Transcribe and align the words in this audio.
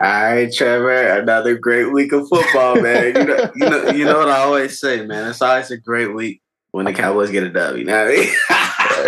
All 0.00 0.08
right, 0.10 0.52
Trevor. 0.52 1.20
Another 1.20 1.56
great 1.56 1.92
week 1.92 2.12
of 2.12 2.28
football, 2.28 2.80
man. 2.80 3.14
You 3.16 3.24
know, 3.24 3.52
you 3.54 3.70
know, 3.70 3.90
you 3.90 4.04
know 4.04 4.18
what 4.18 4.28
I 4.28 4.38
always 4.40 4.80
say, 4.80 5.06
man. 5.06 5.30
It's 5.30 5.40
always 5.40 5.70
a 5.70 5.76
great 5.76 6.12
week 6.12 6.42
when 6.72 6.86
the 6.86 6.92
Cowboys 6.92 7.30
get 7.30 7.44
a 7.44 7.50
W. 7.50 7.78
You 7.78 7.84
know 7.84 8.04
what 8.04 8.12
I 8.12 8.16
mean? 8.16 8.34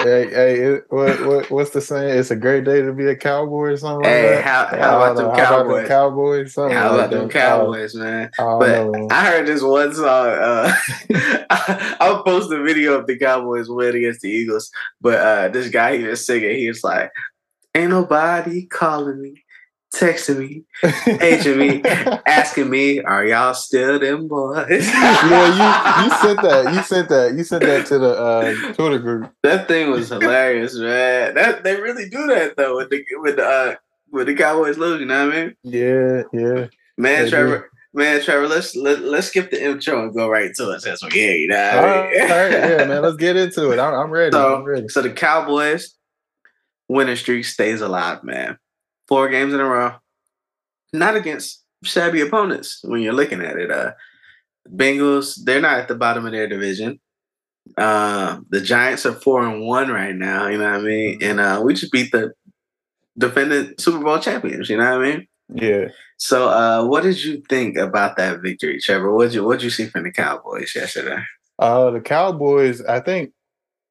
hey, 0.05 0.31
hey, 0.31 0.81
what, 0.89 1.27
what, 1.27 1.51
what's 1.51 1.71
the 1.71 1.81
saying? 1.81 2.19
It's 2.19 2.31
a 2.31 2.37
great 2.37 2.65
day 2.65 2.83
to 2.83 2.93
be 2.93 3.07
a 3.07 3.17
cowboy 3.17 3.73
or 3.73 3.77
something 3.77 4.09
hey, 4.09 4.37
like 4.37 4.45
how, 4.45 4.71
that. 4.71 4.81
how, 4.81 4.97
about 4.97 5.17
know, 5.17 5.23
them 5.23 5.31
how 5.31 5.37
Cowboys? 5.37 5.67
About 5.67 5.77
them 5.77 5.89
cowboys? 5.89 6.55
Something 6.55 6.77
How 6.77 6.91
like 6.91 6.99
about 6.99 7.11
them 7.11 7.29
that. 7.29 7.33
Cowboys, 7.33 7.95
man? 7.95 8.31
I 8.39 8.43
But. 8.59 9.13
I 9.13 9.27
heard 9.27 9.47
this 9.47 9.63
one 9.63 9.95
song. 9.95 10.29
Uh, 10.29 10.75
I'll 12.01 12.23
post 12.23 12.53
a 12.53 12.63
video 12.63 12.95
of 12.99 13.07
the 13.07 13.19
Cowboys 13.19 13.69
win 13.69 13.97
against 13.97 14.21
the 14.21 14.31
Eagles. 14.31 14.71
But 15.01 15.19
uh, 15.19 15.49
this 15.49 15.69
guy, 15.69 15.99
he 15.99 16.05
was 16.05 16.25
singing. 16.25 16.57
He 16.57 16.69
was 16.69 16.85
like, 16.85 17.11
"Ain't 17.75 17.91
nobody 17.91 18.67
calling 18.67 19.21
me, 19.21 19.45
texting 19.99 20.39
me, 20.39 20.65
paging 21.19 21.59
me, 21.59 21.83
asking 22.27 22.71
me, 22.71 23.01
are 23.01 23.25
y'all 23.27 23.55
still 23.55 23.99
them 23.99 24.29
boys?" 24.29 24.67
yeah, 24.69 25.99
you 25.99 26.05
you 26.05 26.11
sent 26.19 26.43
that. 26.43 26.75
You 26.75 26.83
sent 26.83 27.09
that. 27.09 27.35
You 27.35 27.45
sent 27.45 27.63
that 27.65 27.87
to 27.87 27.99
the 27.99 28.11
uh, 28.11 28.73
Twitter 28.75 28.99
group. 28.99 29.33
That 29.43 29.69
thing 29.69 29.91
was 29.91 30.09
hilarious, 30.09 30.77
man. 30.77 31.35
That 31.35 31.65
they 31.65 31.81
really 31.81 32.09
do 32.09 32.27
that 32.29 32.57
though 32.57 32.77
with 32.77 32.91
the 32.91 33.05
with 33.19 33.37
the 33.37 33.45
uh, 33.45 33.75
with 34.11 34.27
the 34.27 34.35
Cowboys 34.35 34.79
lose. 34.79 35.01
You 35.01 35.07
know 35.07 35.27
what 35.27 35.37
I 35.37 35.45
mean? 35.45 35.55
Yeah, 35.63 36.23
yeah. 36.33 36.67
Man, 36.97 37.25
They 37.25 37.31
Trevor. 37.31 37.71
Man, 37.93 38.21
Trevor, 38.23 38.47
let's 38.47 38.77
let, 38.77 39.01
let's 39.01 39.29
skip 39.29 39.51
the 39.51 39.65
intro 39.65 40.03
and 40.03 40.15
go 40.15 40.29
right 40.29 40.55
to 40.57 40.71
it 40.73 40.83
since 40.83 41.03
we're 41.03 41.11
here. 41.11 41.35
You 41.35 41.49
know 41.49 41.57
what 41.57 41.75
All 41.79 41.85
I 41.85 41.87
right, 41.97 42.11
mean? 42.13 42.23
all 42.23 42.29
right, 42.29 42.51
yeah, 42.53 42.85
man. 42.85 43.03
Let's 43.03 43.17
get 43.17 43.37
into 43.37 43.71
it. 43.71 43.79
I'm, 43.79 43.95
I'm 43.95 44.11
ready. 44.11 44.33
So, 44.33 44.57
I'm 44.57 44.65
ready. 44.65 44.89
so 44.89 45.01
the 45.01 45.11
Cowboys 45.11 45.95
winning 46.89 47.17
streak 47.17 47.47
stays 47.47 47.81
alive, 47.81 48.23
man. 48.23 48.59
Four 49.09 49.29
games 49.29 49.55
in 49.55 49.61
a 49.61 49.65
row. 49.65 49.95
Not 50.93 51.17
against 51.17 51.65
shabby 51.83 52.21
opponents 52.21 52.81
when 52.83 53.01
you're 53.01 53.13
looking 53.13 53.43
at 53.43 53.57
it. 53.57 53.71
Uh 53.71 53.93
Bengals, 54.69 55.39
they're 55.45 55.61
not 55.61 55.79
at 55.79 55.89
the 55.89 55.95
bottom 55.95 56.27
of 56.27 56.33
their 56.33 56.49
division. 56.49 56.99
Uh, 57.77 58.41
the 58.51 58.61
Giants 58.61 59.07
are 59.07 59.13
four 59.13 59.43
and 59.47 59.63
one 59.63 59.89
right 59.91 60.15
now, 60.15 60.47
you 60.47 60.59
know 60.59 60.71
what 60.71 60.81
I 60.81 60.83
mean? 60.83 61.19
And 61.23 61.41
uh, 61.41 61.61
we 61.65 61.75
just 61.75 61.93
beat 61.93 62.13
the 62.13 62.33
defending 63.19 63.75
Super 63.79 64.03
Bowl 64.03 64.19
champions, 64.19 64.71
you 64.71 64.77
know 64.77 64.99
what 64.99 65.07
I 65.07 65.11
mean? 65.11 65.27
Yeah. 65.55 65.89
So 66.19 66.49
uh, 66.49 66.85
what 66.87 67.03
did 67.03 67.23
you 67.23 67.43
think 67.49 67.77
about 67.77 68.17
that 68.17 68.41
victory, 68.41 68.81
Trevor? 68.81 69.13
What'd 69.13 69.35
you 69.35 69.45
what'd 69.45 69.63
you 69.63 69.71
see 69.71 69.87
from 69.87 70.05
the 70.05 70.13
Cowboys 70.13 70.75
yesterday? 70.75 71.23
Uh, 71.59 71.91
the 71.91 72.01
Cowboys. 72.01 72.83
I 72.83 73.01
think 73.01 73.33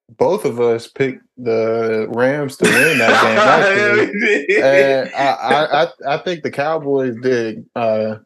both 0.09 0.45
of 0.45 0.59
us 0.59 0.87
picked 0.87 1.23
the 1.37 2.07
Rams 2.09 2.57
to 2.57 2.65
win 2.65 2.99
that 2.99 4.07
game. 4.49 4.63
And 4.63 5.13
I, 5.15 5.87
I, 6.07 6.15
I, 6.15 6.17
think 6.19 6.43
the 6.43 6.51
Cowboys 6.51 7.15
did 7.21 7.65
uh, 7.75 8.17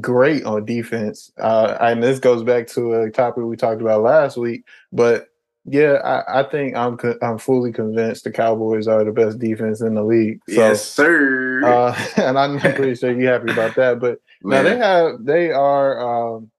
great 0.00 0.44
on 0.44 0.64
defense. 0.64 1.30
Uh, 1.38 1.76
and 1.80 2.02
this 2.02 2.18
goes 2.18 2.42
back 2.42 2.66
to 2.68 2.94
a 2.94 3.10
topic 3.10 3.44
we 3.44 3.56
talked 3.56 3.80
about 3.80 4.02
last 4.02 4.36
week. 4.36 4.64
But 4.90 5.28
yeah, 5.64 5.94
I, 6.04 6.40
I 6.40 6.42
think 6.44 6.76
I'm 6.76 6.96
co- 6.96 7.18
I'm 7.22 7.38
fully 7.38 7.72
convinced 7.72 8.24
the 8.24 8.32
Cowboys 8.32 8.88
are 8.88 9.04
the 9.04 9.12
best 9.12 9.38
defense 9.38 9.80
in 9.80 9.94
the 9.94 10.02
league. 10.02 10.40
So, 10.48 10.54
yes, 10.54 10.84
sir. 10.84 11.62
uh, 11.64 12.06
and 12.16 12.38
I'm 12.38 12.58
pretty 12.58 12.96
sure 12.96 13.12
you're 13.12 13.32
happy 13.32 13.52
about 13.52 13.76
that. 13.76 14.00
But 14.00 14.18
now 14.42 14.62
they 14.62 14.76
have 14.76 15.24
they 15.24 15.52
are 15.52 16.36
um, 16.36 16.50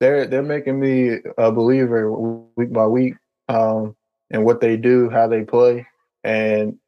they're 0.00 0.26
they're 0.26 0.42
making 0.42 0.80
me 0.80 1.18
a 1.36 1.52
believer 1.52 2.10
week 2.56 2.72
by 2.72 2.86
week 2.86 3.14
um, 3.48 3.96
and 4.30 4.44
what 4.44 4.60
they 4.60 4.76
do, 4.76 5.10
how 5.10 5.28
they 5.28 5.44
play, 5.44 5.86
and 6.24 6.78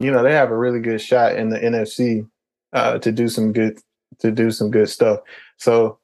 you 0.00 0.10
know 0.10 0.22
they 0.22 0.32
have 0.32 0.50
a 0.50 0.58
really 0.58 0.80
good 0.80 1.00
shot 1.00 1.36
in 1.36 1.48
the 1.48 1.58
NFC 1.58 2.28
uh, 2.72 2.98
to 2.98 3.12
do 3.12 3.28
some 3.28 3.52
good 3.52 3.78
to 4.20 4.30
do 4.30 4.50
some 4.50 4.70
good 4.70 4.88
stuff. 4.88 5.20
So 5.56 5.98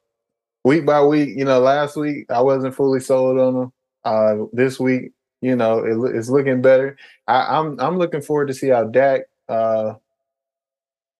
week 0.63 0.85
by 0.85 1.03
week, 1.03 1.29
you 1.35 1.45
know, 1.45 1.59
last 1.59 1.95
week 1.95 2.25
I 2.29 2.41
wasn't 2.41 2.75
fully 2.75 2.99
sold 2.99 3.39
on 3.39 3.53
them. 3.53 3.73
Uh, 4.03 4.45
this 4.53 4.79
week, 4.79 5.11
you 5.41 5.55
know, 5.55 5.79
it, 5.79 6.15
it's 6.15 6.29
looking 6.29 6.61
better. 6.61 6.97
I, 7.27 7.57
I'm 7.57 7.79
I'm 7.79 7.97
looking 7.97 8.21
forward 8.21 8.47
to 8.47 8.53
see 8.53 8.67
how 8.67 8.85
Dak 8.85 9.21
uh, 9.47 9.93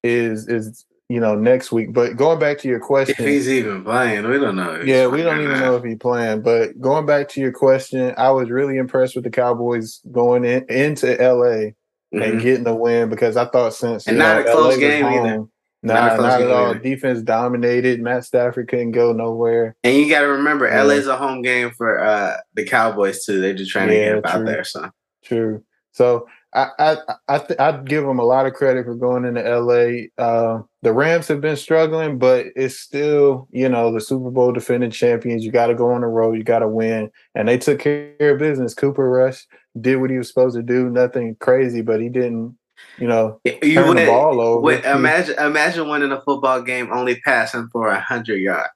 is 0.04 0.48
is 0.48 0.86
you 1.10 1.20
know 1.20 1.36
next 1.36 1.72
week. 1.72 1.94
But 1.94 2.16
going 2.18 2.40
back 2.40 2.58
to 2.60 2.68
your 2.68 2.80
question, 2.80 3.16
if 3.20 3.26
he's 3.26 3.50
even 3.50 3.84
playing, 3.84 4.28
we 4.28 4.40
don't 4.40 4.56
know. 4.56 4.82
yeah, 4.84 5.08
we 5.08 5.22
don't 5.24 5.40
even 5.42 5.52
not. 5.54 5.60
know 5.62 5.76
if 5.76 5.84
he's 5.84 5.98
playing. 5.98 6.42
But 6.42 6.80
going 6.82 7.06
back 7.06 7.30
to 7.30 7.42
your 7.42 7.52
question, 7.52 8.14
I 8.18 8.32
was 8.32 8.50
really 8.50 8.78
impressed 8.78 9.16
with 9.16 9.24
the 9.24 9.30
Cowboys 9.30 10.02
going 10.12 10.46
in, 10.46 10.66
into 10.70 11.08
LA 11.22 11.74
and 12.12 12.40
Mhm. 12.40 12.42
getting 12.42 12.64
the 12.64 12.76
win 12.76 13.10
because 13.10 13.38
I 13.38 13.46
thought 13.46 13.74
since 13.74 14.08
And 14.08 14.18
not 14.18 14.46
know, 14.46 14.52
a 14.52 14.56
close 14.56 14.74
LA 14.76 14.80
game 14.80 15.06
either. 15.06 15.30
home, 15.30 15.52
Not 15.84 15.94
Nah, 15.94 16.16
close 16.16 16.22
not 16.32 16.42
at 16.42 16.50
all. 16.52 16.70
either. 16.72 16.80
Defense 16.80 17.22
dominated. 17.22 18.02
Matt 18.02 18.24
Stafford 18.26 18.68
couldn't 18.70 18.92
go 18.94 19.12
nowhere. 19.14 19.76
And 19.84 19.96
you 19.96 20.10
got 20.10 20.22
to 20.22 20.28
remember, 20.30 20.66
Yeah. 20.66 20.82
LA's 20.84 21.06
a 21.06 21.16
home 21.16 21.44
game 21.44 21.70
for 21.72 22.04
uh, 22.04 22.38
the 22.56 22.66
Cowboys 22.66 23.24
too. 23.26 23.40
They're 23.42 23.54
just 23.54 23.70
trying 23.70 23.90
to 23.90 23.94
get 23.96 24.18
up 24.18 24.26
out 24.26 24.38
true. 24.38 24.46
there. 24.46 24.64
So 24.64 24.90
True. 25.24 25.64
So 25.92 26.28
I 26.56 26.70
I 26.80 26.98
I 27.28 27.38
th- 27.40 27.60
I'd 27.60 27.88
give 27.88 28.06
them 28.06 28.18
a 28.18 28.24
lot 28.24 28.46
of 28.46 28.54
credit 28.54 28.86
for 28.86 28.96
going 28.96 29.26
into 29.26 29.42
LA. 29.42 30.08
Uh, 30.18 30.62
the 30.82 30.94
Rams 30.94 31.28
have 31.28 31.42
been 31.42 31.58
struggling, 31.58 32.18
but 32.18 32.48
it's 32.56 32.80
still 32.80 33.48
you 33.52 33.68
know 33.68 33.92
the 33.92 34.00
Super 34.00 34.32
Bowl 34.32 34.54
defending 34.54 34.92
champions. 34.92 35.44
You 35.44 35.52
got 35.52 35.68
to 35.68 35.76
go 35.76 35.92
on 35.92 36.02
the 36.02 36.08
road. 36.08 36.38
You 36.38 36.44
got 36.44 36.60
to 36.60 36.68
win, 36.70 37.12
and 37.36 37.48
they 37.48 37.58
took 37.58 37.80
care 37.80 38.16
of 38.20 38.40
business. 38.40 38.74
Cooper 38.74 39.10
Rush 39.10 39.46
did 39.80 39.98
what 39.98 40.10
he 40.10 40.18
was 40.18 40.30
supposed 40.30 40.56
to 40.56 40.64
do. 40.64 40.90
Nothing 40.90 41.36
crazy, 41.40 41.82
but 41.82 42.02
he 42.02 42.10
didn't. 42.10 42.58
You 42.98 43.08
know, 43.08 43.40
you 43.44 43.74
turn 43.76 43.96
the 43.96 44.06
ball 44.06 44.40
over. 44.40 44.72
He- 44.72 44.84
imagine 44.88 45.36
imagine 45.40 45.90
winning 45.90 46.12
a 46.12 46.22
football 46.22 46.62
game 46.62 46.90
only 46.92 47.20
passing 47.22 47.68
for 47.72 47.88
a 47.90 48.00
hundred 48.00 48.38
yards. 48.38 48.70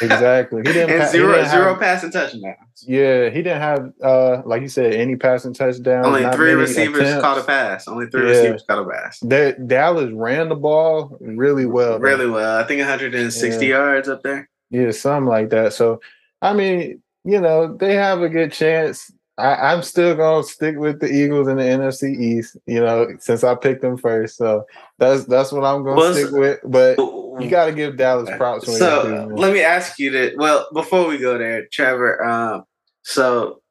exactly. 0.00 0.60
He 0.64 0.72
didn't. 0.72 0.90
and 0.90 1.00
pa- 1.02 1.10
he 1.10 1.18
didn't 1.18 1.48
zero 1.50 1.68
have- 1.70 1.80
passing 1.80 2.10
touchdowns. 2.10 2.56
Yeah, 2.86 3.30
he 3.30 3.42
didn't 3.42 3.60
have 3.60 3.92
uh 4.02 4.42
like 4.44 4.62
you 4.62 4.68
said 4.68 4.94
any 4.94 5.16
passing 5.16 5.54
touchdowns. 5.54 6.06
Only 6.06 6.28
three 6.32 6.52
receivers 6.52 7.00
attempts. 7.02 7.22
caught 7.22 7.38
a 7.38 7.44
pass. 7.44 7.88
Only 7.88 8.06
three 8.06 8.22
Yeah. 8.24 8.36
receivers 8.38 8.64
caught 8.68 8.78
a 8.86 8.88
pass. 8.90 9.20
Da- 9.20 9.54
Dallas 9.66 10.10
ran 10.12 10.48
the 10.48 10.54
ball 10.56 11.16
really 11.20 11.66
well. 11.66 11.98
Really 11.98 12.28
well. 12.28 12.58
I 12.58 12.64
think 12.66 12.80
160 12.80 13.66
Yeah. 13.66 13.76
yards 13.76 14.08
up 14.08 14.22
there. 14.22 14.48
Yeah, 14.70 14.90
something 14.90 15.28
like 15.28 15.50
that. 15.50 15.74
So, 15.74 16.00
I 16.40 16.54
mean, 16.54 17.02
you 17.24 17.40
know, 17.40 17.76
they 17.76 17.94
have 17.94 18.22
a 18.22 18.28
good 18.28 18.52
chance. 18.52 19.10
I, 19.38 19.72
I'm 19.72 19.82
still 19.82 20.14
gonna 20.14 20.42
stick 20.44 20.76
with 20.76 21.00
the 21.00 21.06
Eagles 21.10 21.48
in 21.48 21.56
the 21.56 21.62
NFC 21.62 22.14
East. 22.20 22.56
You 22.66 22.80
know, 22.80 23.06
since 23.18 23.42
I 23.44 23.54
picked 23.54 23.80
them 23.82 23.96
first, 23.96 24.36
so 24.36 24.64
that's 24.98 25.24
that's 25.24 25.52
what 25.52 25.64
I'm 25.64 25.82
gonna 25.84 25.96
Well, 25.96 26.12
stick 26.14 26.30
with. 26.32 26.60
But 26.64 26.98
you 26.98 27.48
got 27.48 27.66
to 27.66 27.72
give 27.72 27.96
Dallas 27.96 28.28
props. 28.36 28.66
When 28.68 28.76
So 28.76 29.02
they 29.04 29.08
do, 29.08 29.14
man. 29.28 29.36
let 29.36 29.52
me 29.54 29.62
ask 29.62 29.98
you 29.98 30.10
that. 30.10 30.36
Well, 30.36 30.68
before 30.74 31.06
we 31.08 31.16
go 31.18 31.38
there, 31.38 31.66
Trevor. 31.72 32.22
Um, 32.22 32.64
so 33.04 33.62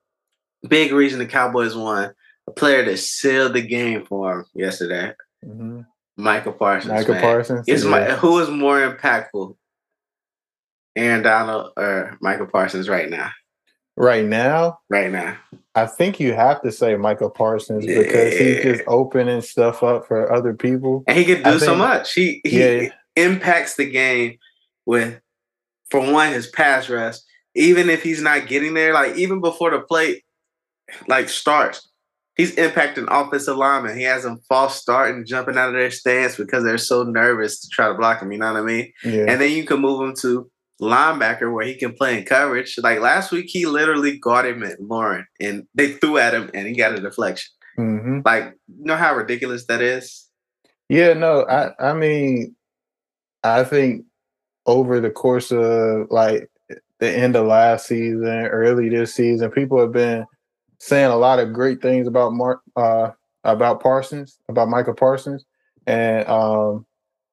big 0.68 0.92
reason 0.92 1.20
the 1.20 1.26
Cowboys 1.28 1.76
won. 1.76 2.12
A 2.48 2.52
player 2.52 2.84
that 2.86 2.98
sealed 2.98 3.54
the 3.54 3.62
game 3.62 4.04
for 4.06 4.40
him 4.40 4.46
yesterday, 4.56 5.14
Mhm. 5.46 5.86
Micah 6.18 6.52
Parsons. 6.52 6.92
Micah 6.92 7.12
man. 7.12 7.22
Parsons. 7.22 7.68
Is 7.68 7.84
yeah. 7.84 7.90
my, 7.92 8.04
who 8.16 8.40
is 8.40 8.50
more 8.50 8.80
impactful, 8.80 9.56
Aaron 10.96 11.22
Donald 11.22 11.72
or 11.78 12.18
Micah 12.20 12.48
Parsons 12.48 12.90
right 12.90 13.10
now? 13.10 13.30
Right 14.02 14.26
now, 14.26 14.80
Right 14.90 15.12
now, 15.12 15.38
I 15.76 15.86
think 15.86 16.20
you 16.20 16.34
have 16.34 16.62
to 16.64 16.72
say 16.72 16.96
Micah 16.96 17.30
Parsons 17.30 17.86
because 17.86 18.34
he's 18.34 18.64
just 18.64 18.84
opening 18.88 19.42
stuff 19.42 19.84
up 19.84 20.08
for 20.08 20.32
other 20.34 20.54
people. 20.56 21.04
and 21.08 21.16
he 21.18 21.24
can 21.24 21.46
I 21.46 21.52
do 21.54 21.60
so 21.60 21.66
think- 21.68 21.78
much. 21.78 22.14
He 22.14 22.42
he 22.44 22.60
Yeah. 22.60 22.90
impacts 23.16 23.76
the 23.76 23.86
game 23.86 24.38
with, 24.88 25.20
for 25.92 26.00
one, 26.12 26.34
his 26.34 26.48
pass 26.48 26.90
rush. 26.90 27.18
Even 27.54 27.90
if 27.92 28.02
he's 28.02 28.22
not 28.22 28.48
getting 28.48 28.74
there, 28.74 28.92
like 28.94 29.16
even 29.18 29.40
before 29.40 29.70
the 29.70 29.82
play, 29.82 30.24
like 31.08 31.30
starts, 31.30 31.88
he's 32.36 32.56
impacting 32.56 33.06
offensive 33.10 33.56
linemen. 33.56 33.98
He 33.98 34.04
has 34.04 34.24
them 34.24 34.40
false 34.50 34.82
starting, 34.82 35.26
jumping 35.28 35.58
out 35.58 35.70
of 35.70 35.76
their 35.76 35.92
stance 35.92 36.36
because 36.38 36.64
they're 36.64 36.78
so 36.80 37.04
nervous 37.04 37.60
to 37.62 37.70
try 37.70 37.88
to 37.88 37.94
block 37.94 38.22
him. 38.22 38.32
You 38.32 38.40
know 38.40 38.52
what 38.52 38.62
I 38.62 38.66
mean? 38.66 38.92
Yeah. 39.04 39.26
And 39.28 39.40
then 39.40 39.52
you 39.52 39.64
can 39.64 39.80
move 39.80 40.02
him 40.02 40.16
to 40.22 40.50
linebacker 40.82 41.54
where 41.54 41.66
he 41.66 41.76
can 41.76 41.94
play 41.94 42.18
in 42.18 42.26
coverage. 42.26 42.78
Like 42.82 43.00
last 43.00 43.32
week, 43.32 43.46
he 43.48 43.66
literally 43.66 44.18
got 44.18 44.46
him 44.46 44.64
at 44.64 44.82
Lauren, 44.82 45.26
and 45.40 45.68
they 45.76 45.94
threw 45.94 46.18
at 46.18 46.34
him, 46.34 46.50
and 46.54 46.68
he 46.68 46.76
got 46.76 46.98
a 46.98 47.02
deflection. 47.02 47.52
hmm 47.78 48.20
Like, 48.26 48.56
you 48.68 48.86
know 48.86 48.98
how 48.98 49.16
ridiculous 49.16 49.66
that 49.68 49.82
is? 49.82 50.28
Yeah, 50.90 51.14
no, 51.14 51.46
I 51.48 51.72
I 51.80 51.94
mean, 51.94 52.56
I 53.44 53.64
think 53.64 54.06
over 54.66 55.00
the 55.00 55.10
course 55.12 55.52
of 55.52 56.08
like 56.10 56.50
the 57.00 57.10
end 57.10 57.36
of 57.36 57.48
last 57.48 57.88
season, 57.88 58.46
early 58.48 58.90
this 58.90 59.14
season, 59.14 59.52
people 59.52 59.80
have 59.80 59.92
been 59.92 60.26
saying 60.80 61.12
a 61.12 61.16
lot 61.16 61.40
of 61.40 61.54
great 61.54 61.82
things 61.82 62.08
about 62.08 62.34
Mark 62.34 62.62
uh 62.76 63.12
about 63.44 63.82
Parsons, 63.82 64.40
about 64.50 64.70
Micah 64.70 64.94
Parsons. 64.94 65.46
And 65.88 66.28
um 66.28 66.86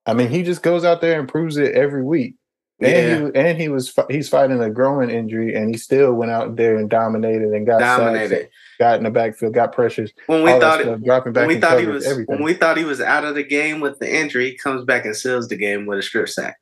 I 0.07 0.15
mean 0.15 0.29
he 0.29 0.43
just 0.43 0.63
goes 0.63 0.85
out 0.85 1.01
there 1.01 1.19
and 1.19 1.29
proves 1.29 1.57
it 1.57 1.75
every 1.75 2.03
week. 2.03 2.37
And 2.81 2.93
Yeah. 2.93 3.17
he 3.17 3.23
was- 3.23 3.33
and 3.35 3.59
he 3.61 3.69
was 3.69 3.95
he's 4.09 4.29
fighting 4.29 4.63
a 4.63 4.71
growing 4.71 5.11
injury, 5.11 5.55
and 5.55 5.69
he 5.71 5.77
still 5.77 6.13
went 6.15 6.31
out 6.31 6.55
there 6.57 6.77
and 6.77 6.89
dominated 6.89 7.49
and 7.53 7.67
got 7.67 7.81
sacks, 7.81 7.99
Dominated. 8.01 8.51
got 8.79 8.99
in 8.99 9.05
the 9.05 9.11
backfield, 9.11 9.55
got 9.55 9.73
pressures, 9.73 10.13
When 10.27 10.45
we 10.45 10.51
thought 10.53 10.81
it, 10.83 11.03
dropping 11.05 11.33
back 11.33 11.47
when 11.49 11.57
we 11.57 11.61
thought 11.61 11.81
he 11.81 11.87
was 11.87 12.07
everything. 12.07 12.37
when 12.37 12.45
we 12.45 12.55
thought 12.55 12.77
he 12.77 12.85
was 12.85 13.01
out 13.01 13.25
of 13.25 13.35
the 13.35 13.43
game 13.43 13.81
with 13.81 13.99
the 13.99 14.09
injury, 14.09 14.51
he 14.51 14.57
comes 14.57 14.85
back 14.85 15.05
and 15.05 15.17
seals 15.17 15.49
the 15.49 15.57
game 15.57 15.87
with 15.87 15.99
a 15.99 16.03
strip 16.03 16.29
sack. 16.29 16.57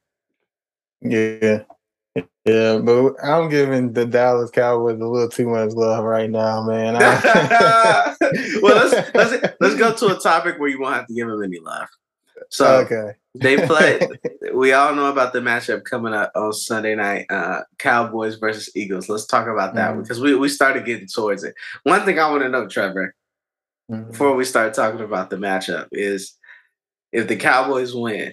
Yeah. 1.02 1.60
Yeah, 2.46 2.78
but 2.78 3.12
I'm 3.22 3.50
giving 3.50 3.92
the 3.92 4.06
Dallas 4.06 4.50
Cowboys 4.50 4.98
a 4.98 5.04
little 5.06 5.28
too 5.28 5.48
much 5.48 5.72
love 5.72 6.02
right 6.04 6.30
now, 6.30 6.62
man. 6.62 6.94
Well, 8.62 8.88
let's 8.88 9.14
let's 9.14 9.54
let's 9.60 9.74
go 9.76 9.94
to 9.94 10.16
a 10.16 10.18
topic 10.18 10.58
where 10.58 10.68
you 10.68 10.80
won't 10.80 10.94
have 10.94 11.06
to 11.08 11.14
give 11.14 11.28
him 11.28 11.42
any 11.42 11.58
love. 11.60 11.88
So 12.50 12.78
okay. 12.80 13.12
they 13.34 13.56
play. 13.66 14.00
we 14.54 14.72
all 14.72 14.94
know 14.94 15.06
about 15.10 15.32
the 15.32 15.40
matchup 15.40 15.84
coming 15.84 16.12
up 16.14 16.32
on 16.34 16.52
Sunday 16.52 16.94
night, 16.94 17.26
uh, 17.30 17.62
Cowboys 17.78 18.36
versus 18.36 18.70
Eagles. 18.76 19.08
Let's 19.08 19.26
talk 19.26 19.46
about 19.48 19.74
that 19.74 19.94
Mhm. 19.94 20.02
because 20.02 20.20
we 20.20 20.34
we 20.34 20.48
started 20.48 20.84
getting 20.84 21.08
towards 21.08 21.44
it. 21.44 21.54
One 21.84 22.04
thing 22.04 22.18
I 22.18 22.30
want 22.30 22.42
to 22.42 22.48
know, 22.48 22.66
Trevor, 22.68 23.14
Mhm. 23.90 24.10
before 24.10 24.34
we 24.34 24.44
start 24.44 24.74
talking 24.74 25.00
about 25.00 25.30
the 25.30 25.36
matchup, 25.36 25.88
is 25.92 26.34
if 27.12 27.28
the 27.28 27.36
Cowboys 27.36 27.94
win, 27.94 28.32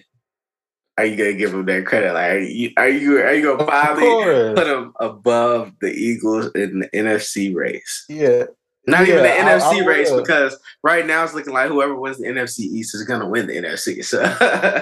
are 0.98 1.06
you 1.06 1.16
gonna 1.16 1.34
give 1.34 1.52
them 1.52 1.66
that 1.66 1.86
credit? 1.86 2.14
Like, 2.14 2.32
are 2.32 2.38
you 2.40 2.72
are 2.78 2.90
you 2.90 3.18
are 3.20 3.34
you 3.34 3.44
gonna 3.44 3.66
finally 3.66 4.54
put 4.56 4.66
them 4.66 4.94
above 5.00 5.72
the 5.82 5.92
Eagles 5.92 6.52
in 6.56 6.80
the 6.80 6.90
NFC 6.96 7.54
race? 7.56 8.06
Yeah. 8.10 8.46
Not 8.86 9.08
even 9.08 9.24
the 9.24 9.32
I- 9.34 9.38
NFC 9.58 9.82
I 9.82 9.86
race 9.86 10.12
because 10.12 10.60
right 10.84 11.06
now 11.06 11.24
it's 11.24 11.34
looking 11.34 11.54
like 11.54 11.70
whoever 11.70 11.96
wins 11.96 12.18
the 12.18 12.26
NFC 12.28 12.60
East 12.60 12.94
is 12.94 13.04
gonna 13.04 13.28
win 13.28 13.48
the 13.48 13.54
NFC. 13.56 14.04
So 14.04 14.22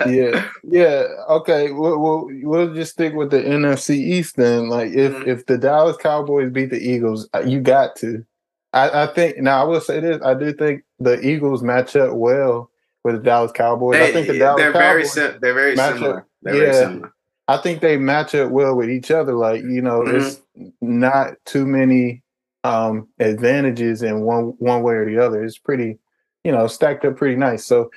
yeah, 0.10 0.48
yeah. 0.64 1.06
Okay, 1.30 1.72
we'll, 1.72 2.00
we'll 2.00 2.30
we'll 2.44 2.74
just 2.74 2.94
stick 2.94 3.14
with 3.14 3.30
the 3.30 3.42
NFC 3.42 3.96
East 3.98 4.38
then. 4.38 4.70
Like, 4.70 4.92
if 4.94 5.14
Mhm. 5.14 5.28
if 5.28 5.46
the 5.46 5.58
Dallas 5.58 5.98
Cowboys 5.98 6.52
beat 6.52 6.72
the 6.72 6.80
Eagles, 6.80 7.30
uh, 7.36 7.42
you 7.46 7.62
got 7.62 7.96
to. 7.98 8.26
I, 8.74 9.04
I 9.04 9.08
think 9.08 9.38
now 9.38 9.62
I 9.62 9.66
will 9.66 9.82
say 9.82 10.00
this: 10.00 10.20
I 10.24 10.34
do 10.34 10.52
think 10.54 10.84
the 11.00 11.20
Eagles 11.22 11.62
match 11.62 11.96
up 11.96 12.14
well 12.14 12.72
with 13.04 13.16
the 13.18 13.22
Dallas 13.22 13.52
Cowboys. 13.52 13.98
I 14.02 14.12
think 14.12 14.28
the 14.28 14.40
Dallas 14.40 14.62
very 14.62 14.74
Cowboys. 14.74 15.14
sim- 15.14 15.38
they're 15.42 15.54
very 15.54 15.76
match 15.76 15.92
up- 15.92 15.98
similar. 15.98 16.26
They're 16.42 16.54
very 16.56 16.68
yeah. 16.68 16.80
similar. 16.80 17.14
I 17.48 17.58
think 17.58 17.82
they 17.82 17.98
match 17.98 18.34
up 18.34 18.50
well 18.50 18.76
with 18.76 18.90
each 18.90 19.12
other. 19.12 19.34
Like 19.34 19.62
you 19.62 19.82
know, 19.82 20.02
Mhm. 20.02 20.14
it's 20.24 20.42
not 20.82 21.34
too 21.46 21.66
many 21.68 22.24
um 22.64 23.08
advantages 23.20 24.04
in 24.04 24.22
one 24.22 24.54
one 24.60 24.84
way 24.84 24.94
or 24.96 25.06
the 25.06 25.18
other. 25.18 25.44
It's 25.44 25.58
pretty, 25.58 25.98
you 26.44 26.52
know, 26.52 26.68
stacked 26.68 27.06
up 27.06 27.18
pretty 27.18 27.36
nice. 27.36 27.66
So 27.66 27.90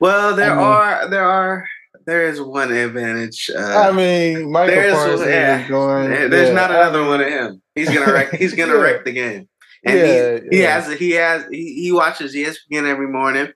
Well, 0.00 0.34
there 0.36 0.52
I 0.52 0.54
mean- 0.56 0.64
are 0.64 1.08
there 1.08 1.24
are 1.28 1.66
there 2.04 2.24
is 2.28 2.40
one 2.40 2.72
advantage. 2.72 3.48
Uh, 3.56 3.60
I 3.60 3.92
mean, 3.92 4.50
Micah 4.50 4.72
there's- 4.72 4.92
Parsons 4.94 5.20
yeah. 5.28 5.62
is 5.62 5.68
going. 5.68 6.10
there's 6.30 6.48
yeah, 6.48 6.54
not 6.54 6.70
another 6.72 7.04
one 7.04 7.20
of 7.20 7.28
him. 7.28 7.62
He's 7.74 7.88
gonna 7.90 8.12
wreck. 8.12 8.32
He's 8.34 8.54
gonna 8.54 8.74
Yeah. 8.74 8.80
wreck 8.80 9.04
the 9.04 9.12
game. 9.12 9.48
And 9.84 9.98
Yeah, 9.98 10.38
he, 10.50 10.56
he 10.56 10.62
has 10.62 10.92
he 10.98 11.10
has 11.12 11.44
he, 11.50 11.74
he 11.82 11.92
watches 11.92 12.34
ESPN 12.34 12.86
every 12.88 13.08
morning. 13.08 13.52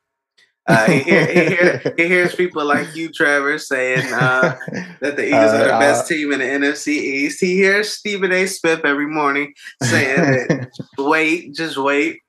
Uh, 0.69 0.87
he, 0.91 0.99
hear, 1.01 1.27
he, 1.27 1.91
he 2.03 2.09
hears 2.09 2.35
people 2.35 2.65
like 2.65 2.95
you, 2.97 3.11
Trevor, 3.13 3.59
saying 3.59 4.13
uh, 4.13 4.57
that 5.01 5.17
the 5.17 5.25
Eagles 5.27 5.53
are 5.53 5.65
the 5.65 5.75
Uh, 5.75 5.79
best 5.81 6.09
team 6.09 6.33
in 6.33 6.41
the 6.41 6.45
NFC 6.45 6.89
East. 6.89 7.41
He 7.41 7.55
hears 7.57 7.91
Stephen 7.91 8.33
A. 8.33 8.47
Smith 8.47 8.81
every 8.85 9.07
morning 9.07 9.55
saying 9.83 10.21
that 10.49 10.69
wait, 10.99 11.55
just 11.55 11.77
wait. 11.77 12.21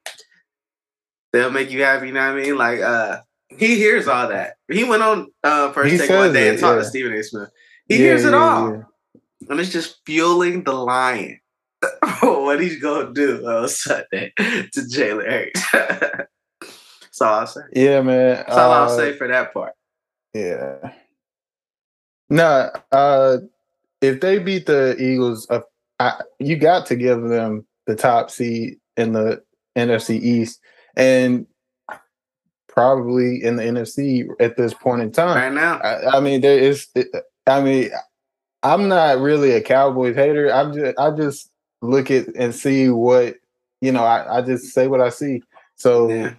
They'll 1.33 1.51
make 1.51 1.71
you 1.71 1.83
happy, 1.83 2.07
you 2.07 2.13
know 2.13 2.31
what 2.31 2.39
I 2.39 2.41
mean? 2.43 2.57
Like 2.57 2.79
uh 2.79 3.19
he 3.49 3.75
hears 3.75 4.07
all 4.07 4.27
that. 4.29 4.55
He 4.71 4.83
went 4.83 5.03
on 5.03 5.27
uh 5.43 5.71
first 5.71 5.91
He 5.91 5.97
take 5.97 6.09
one 6.09 6.33
day 6.33 6.49
and 6.49 6.57
it, 6.57 6.61
talked 6.61 6.81
to. 6.81 6.85
Stephen 6.85 7.13
A. 7.13 7.23
Smith. 7.23 7.49
He 7.87 7.95
Yeah, 7.95 8.01
hears 8.03 8.25
it 8.25 8.33
yeah, 8.33 8.39
all. 8.39 8.71
yeah. 8.71 8.83
And 9.49 9.59
it's 9.59 9.71
just 9.71 9.97
fueling 10.05 10.63
the 10.63 10.73
lion. 10.73 11.39
what 12.21 12.59
he's 12.61 12.79
gonna 12.81 13.13
do 13.13 13.45
on 13.47 13.67
Sunday 13.69 14.33
to 14.37 14.81
Jalen 14.81 15.53
Hurts. 15.71 16.27
That's 17.17 17.29
all 17.29 17.39
I'll 17.39 17.47
say. 17.47 17.61
Yeah, 17.73 18.01
man. 18.01 18.35
That's 18.35 18.57
all 18.57 18.71
I'll 18.71 18.83
uh, 18.83 18.95
say 18.95 19.13
for 19.13 19.27
that 19.27 19.53
part. 19.53 19.73
Yeah. 20.33 20.93
No, 22.29 22.69
uh, 22.91 23.37
if 24.01 24.19
they 24.21 24.37
beat 24.37 24.67
the 24.67 24.95
Eagles, 25.01 25.47
uh, 25.49 25.61
I, 25.99 26.21
you 26.39 26.57
got 26.57 26.85
to 26.87 26.95
give 26.95 27.23
them 27.23 27.65
the 27.87 27.95
top 27.95 28.29
seed 28.29 28.77
in 28.97 29.13
the 29.13 29.41
NFC 29.75 30.21
East, 30.21 30.59
and 30.95 31.47
probably 32.67 33.43
in 33.43 33.55
the 33.55 33.63
NFC 33.63 34.27
at 34.39 34.57
this 34.57 34.73
point 34.73 35.01
in 35.01 35.11
time. 35.11 35.37
Right 35.37 35.53
now. 35.53 35.77
I, 35.77 36.17
I 36.17 36.19
mean, 36.19 36.41
there 36.41 36.59
is. 36.59 36.87
I 37.47 37.61
mean, 37.61 37.89
I'm 38.61 38.89
not 38.89 39.19
really 39.19 39.53
a 39.53 39.61
Cowboys 39.61 40.15
hater. 40.15 40.53
I'm 40.53 40.73
just, 40.73 40.99
I 40.99 41.11
just 41.11 41.49
look 41.81 42.11
at 42.11 42.27
and 42.35 42.53
see 42.53 42.89
what 42.89 43.37
you 43.81 43.91
know. 43.91 44.03
I, 44.03 44.37
I 44.37 44.41
just 44.41 44.73
say 44.73 44.87
what 44.87 45.01
I 45.01 45.09
see. 45.09 45.41
So 45.75 46.09
Yeah. 46.09 46.33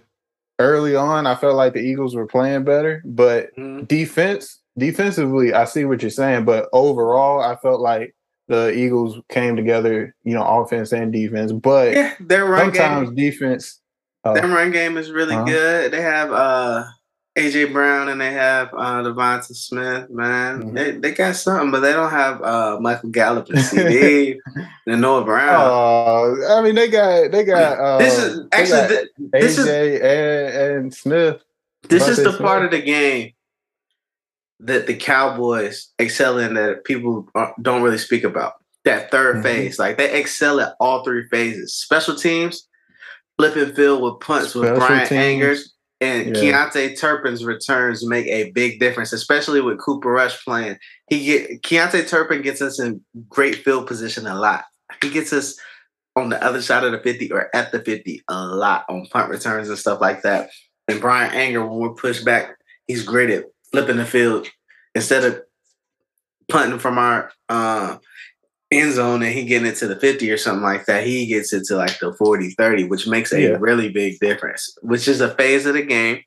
Early 0.59 0.95
on, 0.95 1.25
I 1.25 1.35
felt 1.35 1.55
like 1.55 1.73
the 1.73 1.79
Eagles 1.79 2.15
were 2.15 2.27
playing 2.27 2.63
better, 2.63 3.01
but 3.05 3.55
Mhm. 3.57 3.87
defense, 3.87 4.59
defensively, 4.77 5.53
I 5.53 5.65
see 5.65 5.85
what 5.85 6.01
you're 6.01 6.11
saying. 6.11 6.45
But 6.45 6.69
overall, 6.73 7.41
I 7.41 7.55
felt 7.55 7.79
like 7.81 8.15
the 8.47 8.71
Eagles 8.71 9.19
came 9.29 9.55
together. 9.55 10.15
You 10.23 10.33
know, 10.35 10.43
offense 10.43 10.91
and 10.91 11.11
defense. 11.11 11.51
But 11.51 11.93
Yeah, 11.93 12.13
their 12.19 12.45
run 12.45 12.73
sometimes 12.73 13.09
game 13.09 13.15
defense. 13.15 13.79
uh, 14.23 14.33
their 14.33 14.47
run 14.47 14.71
game 14.71 14.97
is 14.97 15.11
really 15.11 15.35
Uh-huh. 15.35 15.45
good. 15.45 15.91
They 15.91 16.01
have 16.01 16.31
uh 16.31 16.83
AJ 17.39 17.71
Brown 17.73 18.09
and 18.09 18.19
they 18.19 18.31
have 18.31 18.69
uh 18.73 19.01
Devonta 19.03 19.55
Smith, 19.55 20.09
man. 20.09 20.63
Mhm. 20.63 20.75
They 20.75 20.91
they 20.91 21.11
got 21.11 21.35
something, 21.35 21.71
but 21.71 21.79
they 21.81 21.93
don't 21.93 22.09
have 22.11 22.41
uh 22.41 22.77
Michael 22.79 23.09
Gallup 23.09 23.49
and 23.49 23.57
CeeDee 23.59 24.37
and 24.87 25.01
Noah 25.01 25.23
Brown. 25.23 25.61
uh, 25.61 26.55
I 26.57 26.61
mean, 26.61 26.75
they 26.75 26.87
got 26.89 27.31
they 27.31 27.43
got. 27.43 27.79
Uh, 27.79 27.97
this 27.99 28.17
is 28.17 28.47
actually 28.51 28.87
th- 28.87 29.07
this 29.31 29.57
is- 29.57 29.65
AJ 29.67 29.95
and, 30.03 30.75
and 30.77 30.93
Smith. 30.93 31.41
this 31.87 32.07
is 32.07 32.17
the 32.17 32.31
Smith. 32.31 32.39
part 32.41 32.65
of 32.65 32.71
the 32.71 32.81
game 32.81 33.31
that 34.61 34.87
the 34.87 34.95
Cowboys 34.95 35.89
excel 35.99 36.37
in 36.37 36.53
that 36.55 36.83
people 36.83 37.27
don't 37.61 37.81
really 37.81 37.97
speak 37.97 38.23
about. 38.23 38.53
That 38.85 39.11
3rd 39.11 39.37
Mhm. 39.37 39.43
phase, 39.43 39.79
like 39.79 39.97
they 39.97 40.19
excel 40.19 40.59
at 40.59 40.73
all 40.79 41.03
three 41.03 41.27
phases. 41.29 41.73
Special 41.73 42.15
teams, 42.15 42.67
flipping 43.37 43.73
field 43.73 44.01
with 44.01 44.19
punts 44.19 44.55
with 44.55 44.65
Special 44.65 44.79
Bryan 44.87 45.07
teams. 45.07 45.19
Angers 45.21 45.73
and 46.01 46.35
Yeah. 46.35 46.41
KaVontae 46.41 46.97
Turpin's 46.99 47.43
returns 47.43 48.05
make 48.05 48.27
a 48.27 48.51
big 48.51 48.79
difference, 48.79 49.11
especially 49.13 49.61
with 49.61 49.79
Cooper 49.79 50.11
Rush 50.11 50.43
playing. 50.43 50.77
He 51.09 51.25
get 51.25 51.61
KaVontae 51.61 52.07
Turpin 52.07 52.41
gets 52.41 52.61
us 52.61 52.79
in 52.79 53.01
great 53.27 53.63
field 53.63 53.87
position 53.87 54.25
a 54.27 54.39
lot. 54.39 54.65
He 55.01 55.09
gets 55.09 55.33
us 55.33 55.55
on 56.15 56.29
the 56.29 56.43
other 56.43 56.61
side 56.61 56.83
of 56.83 56.91
the 56.91 56.99
50 56.99 57.31
or 57.31 57.53
at 57.55 57.71
the 57.71 57.79
50 57.79 58.23
a 58.27 58.45
lot 58.45 58.85
on 58.89 59.05
punt 59.07 59.29
returns 59.29 59.69
and 59.69 59.77
stuff 59.77 60.01
like 60.01 60.21
that. 60.23 60.49
And 60.87 60.99
Bryan 60.99 61.33
Anger, 61.33 61.65
when 61.65 61.79
we're 61.79 61.93
pushed 61.93 62.25
back, 62.25 62.55
he's 62.87 63.03
great 63.03 63.29
at 63.29 63.45
flipping 63.71 63.97
the 63.97 64.05
field 64.05 64.47
instead 64.95 65.23
of 65.23 65.41
punting 66.49 66.79
from 66.79 66.97
our 66.97 67.31
uh, 67.47 67.97
end 68.71 68.93
zone 68.93 69.23
and 69.23 69.33
he 69.33 69.45
getting 69.45 69.67
it 69.67 69.75
to 69.77 69.87
the 69.87 69.95
50 69.99 70.29
or 70.31 70.37
something 70.37 70.63
like 70.63 70.85
that. 70.85 71.05
He 71.05 71.25
gets 71.25 71.51
it 71.53 71.63
to 71.65 71.75
like 71.75 71.97
the 71.99 72.13
40, 72.13 72.51
30, 72.51 72.83
which 72.85 73.07
makes 73.07 73.31
a 73.33 73.41
Yeah. 73.41 73.57
really 73.59 73.89
big 73.89 74.19
difference, 74.19 74.77
which 74.81 75.07
is 75.07 75.21
a 75.21 75.33
phase 75.35 75.65
of 75.65 75.73
the 75.73 75.81
game 75.81 76.19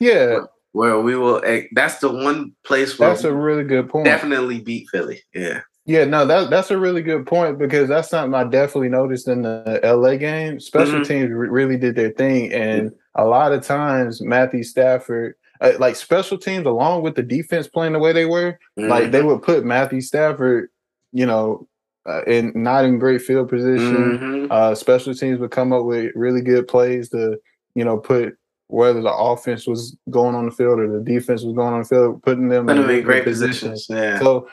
Yeah, 0.00 0.40
where 0.72 0.98
we 1.00 1.16
will. 1.16 1.42
eh, 1.44 1.64
That's 1.72 1.98
the 1.98 2.10
one 2.10 2.52
place 2.64 2.98
where 2.98 3.10
that's 3.10 3.24
a 3.24 3.34
really 3.34 3.64
good 3.64 3.88
point. 3.88 4.06
definitely 4.06 4.60
beat 4.60 4.88
Philly. 4.90 5.22
Yeah. 5.34 5.60
Yeah, 5.88 6.04
no, 6.04 6.26
that 6.26 6.50
that's 6.50 6.72
a 6.72 6.78
really 6.78 7.02
good 7.02 7.26
point 7.26 7.58
because 7.58 7.88
that's 7.88 8.08
something 8.08 8.34
I 8.34 8.42
definitely 8.44 8.88
noticed 8.88 9.28
in 9.28 9.42
the 9.42 9.78
LA 9.84 10.16
game. 10.16 10.58
Special 10.58 10.98
Mhm. 11.00 11.06
teams 11.06 11.30
re- 11.30 11.48
really 11.48 11.76
did 11.76 11.94
their 11.94 12.10
thing, 12.10 12.52
and 12.52 12.90
a 13.14 13.24
lot 13.24 13.52
of 13.52 13.62
times 13.62 14.20
Matthew 14.20 14.64
Stafford, 14.64 15.34
uh, 15.60 15.72
like 15.78 15.94
special 15.94 16.38
teams, 16.38 16.66
along 16.66 17.02
with 17.02 17.14
the 17.14 17.22
defense 17.22 17.68
playing 17.68 17.92
the 17.92 18.00
way 18.00 18.12
they 18.12 18.24
were, 18.24 18.58
like 18.76 19.12
they 19.12 19.22
would 19.22 19.42
put 19.42 19.64
Matthew 19.64 20.00
Stafford, 20.00 20.70
you 21.16 21.24
know, 21.24 21.66
uh, 22.06 22.22
in 22.26 22.52
not 22.54 22.84
in 22.84 22.98
great 22.98 23.22
field 23.22 23.48
position. 23.48 24.18
Mhm. 24.18 24.50
Uh, 24.50 24.74
special 24.74 25.14
teams 25.14 25.38
would 25.40 25.50
come 25.50 25.72
up 25.72 25.84
with 25.84 26.12
really 26.14 26.42
good 26.42 26.68
plays 26.68 27.08
to, 27.10 27.38
you 27.74 27.84
know, 27.84 27.96
put 27.96 28.36
whether 28.68 29.00
the 29.00 29.12
offense 29.12 29.66
was 29.66 29.96
going 30.10 30.34
on 30.34 30.44
the 30.44 30.50
field 30.50 30.78
or 30.78 30.88
the 30.92 31.04
defense 31.04 31.42
was 31.42 31.54
going 31.54 31.72
on 31.72 31.80
the 31.82 31.88
field, 31.88 32.22
putting 32.22 32.48
them 32.48 32.66
really 32.66 32.98
in 32.98 33.04
great 33.04 33.24
good 33.24 33.30
positions. 33.32 33.86
Yeah. 33.88 34.18
So, 34.18 34.48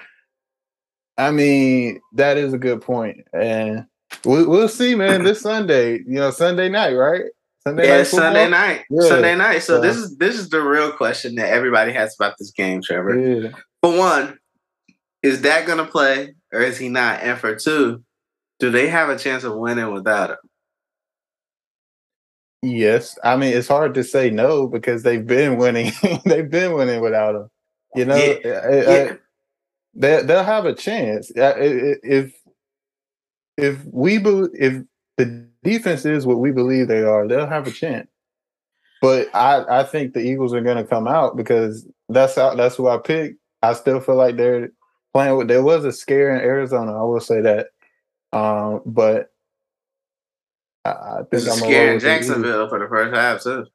I 1.18 1.32
mean, 1.32 2.00
that 2.14 2.38
is 2.38 2.54
a 2.54 2.58
good 2.58 2.82
point, 2.82 3.18
and 3.34 3.86
we'll, 4.26 4.50
we'll 4.50 4.68
see, 4.70 4.96
man. 4.96 5.24
This 5.24 5.42
Sunday, 5.50 5.98
you 6.00 6.20
know, 6.22 6.32
Sunday 6.32 6.70
night, 6.70 6.94
right? 6.94 7.24
Sunday 7.68 7.88
Yeah, 7.88 7.98
night? 7.98 8.08
Sunday 8.08 8.50
night. 8.50 8.82
Yeah. 8.90 9.08
Sunday 9.08 9.36
night. 9.36 9.60
So 9.60 9.76
So- 9.76 9.82
this 9.82 9.98
is 9.98 10.18
this 10.18 10.36
is 10.40 10.50
the 10.50 10.62
real 10.62 10.92
question 10.92 11.36
that 11.36 11.50
everybody 11.50 11.92
has 11.94 12.16
about 12.20 12.36
this 12.40 12.52
game, 12.52 12.82
Trevor. 12.82 13.20
Yeah. 13.20 13.50
For 13.82 13.98
one, 13.98 14.40
is 15.22 15.42
that 15.42 15.66
gonna 15.68 15.86
play 15.86 16.36
or 16.54 16.62
is 16.62 16.78
he 16.78 16.90
not? 16.90 17.22
And 17.22 17.38
for 17.40 17.56
two, 17.56 18.04
do 18.60 18.70
they 18.72 18.88
have 18.88 19.10
a 19.10 19.18
chance 19.18 19.44
of 19.44 19.56
winning 19.56 19.92
without 19.92 20.32
him? 20.32 20.38
Yes, 22.62 23.18
I 23.24 23.36
mean 23.36 23.56
it's 23.58 23.68
hard 23.68 23.94
to 23.96 24.04
say 24.04 24.30
no 24.30 24.68
because 24.68 25.04
they've 25.04 25.26
been 25.26 25.58
winning. 25.58 25.92
they've 26.26 26.50
been 26.50 26.74
winning 26.74 27.02
without 27.02 27.36
him. 27.36 27.50
You 27.96 28.06
know, 28.06 28.16
Yeah, 28.16 28.62
I- 28.64 28.96
I- 29.12 29.18
they 29.96 30.24
they'll 30.24 30.44
have 30.44 30.66
a 30.66 30.74
chance 30.74 31.32
if 31.36 32.34
if 33.58 33.86
we 33.86 34.18
be, 34.18 34.46
if 34.54 34.84
the 35.18 35.48
defense 35.64 36.06
is 36.06 36.26
what 36.26 36.40
we 36.40 36.52
believe 36.52 36.88
they 36.88 37.04
are, 37.04 37.28
they'll 37.28 37.46
have 37.48 37.68
a 37.68 37.72
chance. 37.72 38.08
But 39.02 39.28
I 39.36 39.82
I 39.82 39.84
think 39.84 40.14
the 40.14 40.22
Eagles 40.22 40.54
are 40.54 40.62
going 40.62 40.78
to 40.78 40.86
come 40.86 41.08
out 41.08 41.36
because 41.38 41.86
that's 42.10 42.36
how, 42.36 42.56
that's 42.56 42.76
who 42.76 42.88
I 42.88 42.98
picked. 42.98 43.38
I 43.62 43.74
still 43.74 44.00
feel 44.00 44.16
like 44.16 44.38
they're 44.38 44.70
playing 45.14 45.38
with. 45.38 45.48
There 45.48 45.64
was 45.64 45.86
a 45.86 45.92
scare 45.92 46.36
in 46.36 46.42
Arizona. 46.42 47.00
I 47.00 47.04
will 47.04 47.20
say 47.20 47.42
that, 47.42 47.68
um, 48.32 48.82
but 48.86 49.32
I, 50.84 50.90
I 50.90 51.18
think 51.30 51.48
I'm 51.48 51.58
scare 51.58 51.94
in 51.94 52.00
Jacksonville 52.00 52.68
for 52.70 52.80
the 52.80 52.88
first 52.88 53.16
half 53.16 53.44
too. 53.44 53.68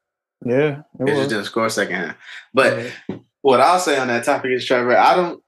Yeah, 0.45 0.81
it 0.99 1.07
just 1.07 1.29
didn't 1.29 1.45
score 1.45 1.69
second 1.69 1.95
half. 1.95 2.15
But 2.53 2.91
what 3.41 3.59
I'll 3.59 3.79
say 3.79 3.97
on 3.97 4.07
that 4.07 4.23
topic 4.23 4.51
is, 4.51 4.65
Trevor, 4.65 4.95
I 4.97 5.15
don't, 5.15 5.43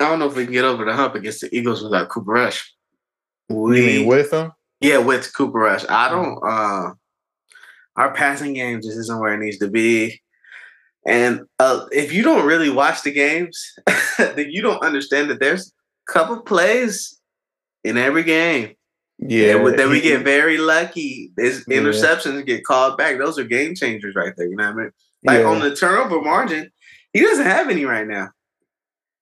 I 0.00 0.08
don't 0.08 0.18
know 0.18 0.26
if 0.26 0.36
we 0.36 0.44
can 0.44 0.52
get 0.52 0.64
over 0.64 0.84
the 0.84 0.94
hump 0.94 1.14
against 1.14 1.40
the 1.40 1.54
Eagles 1.56 1.82
without 1.82 2.08
Cooper 2.08 2.32
Rush. 2.32 2.74
We 3.48 4.04
with 4.04 4.32
them? 4.32 4.52
Yeah, 4.80 4.98
with 4.98 5.32
Cooper 5.34 5.58
Rush. 5.58 5.84
I 5.88 6.08
don't. 6.10 6.38
uh 6.42 6.92
Our 7.96 8.12
passing 8.12 8.52
game 8.52 8.82
just 8.82 8.98
isn't 8.98 9.20
where 9.20 9.34
it 9.34 9.38
needs 9.38 9.58
to 9.58 9.68
be. 9.68 10.20
And 11.06 11.42
uh, 11.58 11.86
if 11.92 12.12
you 12.12 12.22
don't 12.22 12.46
really 12.46 12.70
watch 12.70 13.02
the 13.02 13.12
games, 13.12 13.64
then 14.18 14.50
you 14.50 14.60
don't 14.60 14.82
understand 14.82 15.30
that 15.30 15.40
there's 15.40 15.72
a 16.08 16.12
couple 16.12 16.40
plays 16.40 17.20
in 17.84 17.96
every 17.96 18.24
game. 18.24 18.74
Yeah, 19.18 19.56
and 19.56 19.78
then 19.78 19.88
we 19.88 20.02
get 20.02 20.24
very 20.24 20.58
lucky. 20.58 21.30
These 21.36 21.64
interceptions 21.66 22.34
yeah. 22.34 22.42
get 22.42 22.64
called 22.64 22.98
back. 22.98 23.18
Those 23.18 23.38
are 23.38 23.44
game 23.44 23.74
changers 23.74 24.14
right 24.14 24.34
there. 24.36 24.46
You 24.46 24.56
know 24.56 24.64
what 24.64 24.78
I 24.78 24.82
mean? 24.82 24.90
Like 25.24 25.40
yeah. 25.40 25.46
on 25.46 25.60
the 25.60 25.74
turnover 25.74 26.20
margin, 26.20 26.70
he 27.14 27.22
doesn't 27.22 27.46
have 27.46 27.70
any 27.70 27.86
right 27.86 28.06
now. 28.06 28.28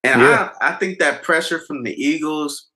And 0.02 0.20
yeah. 0.20 0.50
I, 0.60 0.70
I 0.70 0.72
think 0.76 0.98
that 0.98 1.22
pressure 1.22 1.60
from 1.60 1.84
the 1.84 1.92
Eagles, 1.92 2.68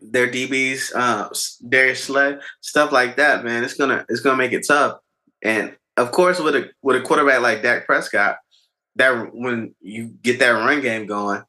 their 0.00 0.28
DBs, 0.28 0.92
uh, 0.94 1.28
Darius 1.68 2.04
Slay, 2.04 2.38
stuff 2.62 2.90
like 2.90 3.16
that, 3.16 3.44
man, 3.44 3.62
it's 3.62 3.74
gonna 3.74 4.06
it's 4.08 4.20
gonna 4.20 4.38
make 4.38 4.52
it 4.52 4.66
tough. 4.66 4.98
And 5.42 5.76
of 6.00 6.12
course, 6.12 6.40
with 6.40 6.56
a 6.56 6.70
with 6.82 6.96
a 6.96 7.02
quarterback 7.02 7.42
like 7.42 7.62
Dak 7.62 7.86
Prescott, 7.86 8.38
that 8.96 9.34
when 9.34 9.74
you 9.80 10.08
get 10.22 10.38
that 10.38 10.50
run 10.50 10.80
game 10.80 11.06
going, 11.06 11.42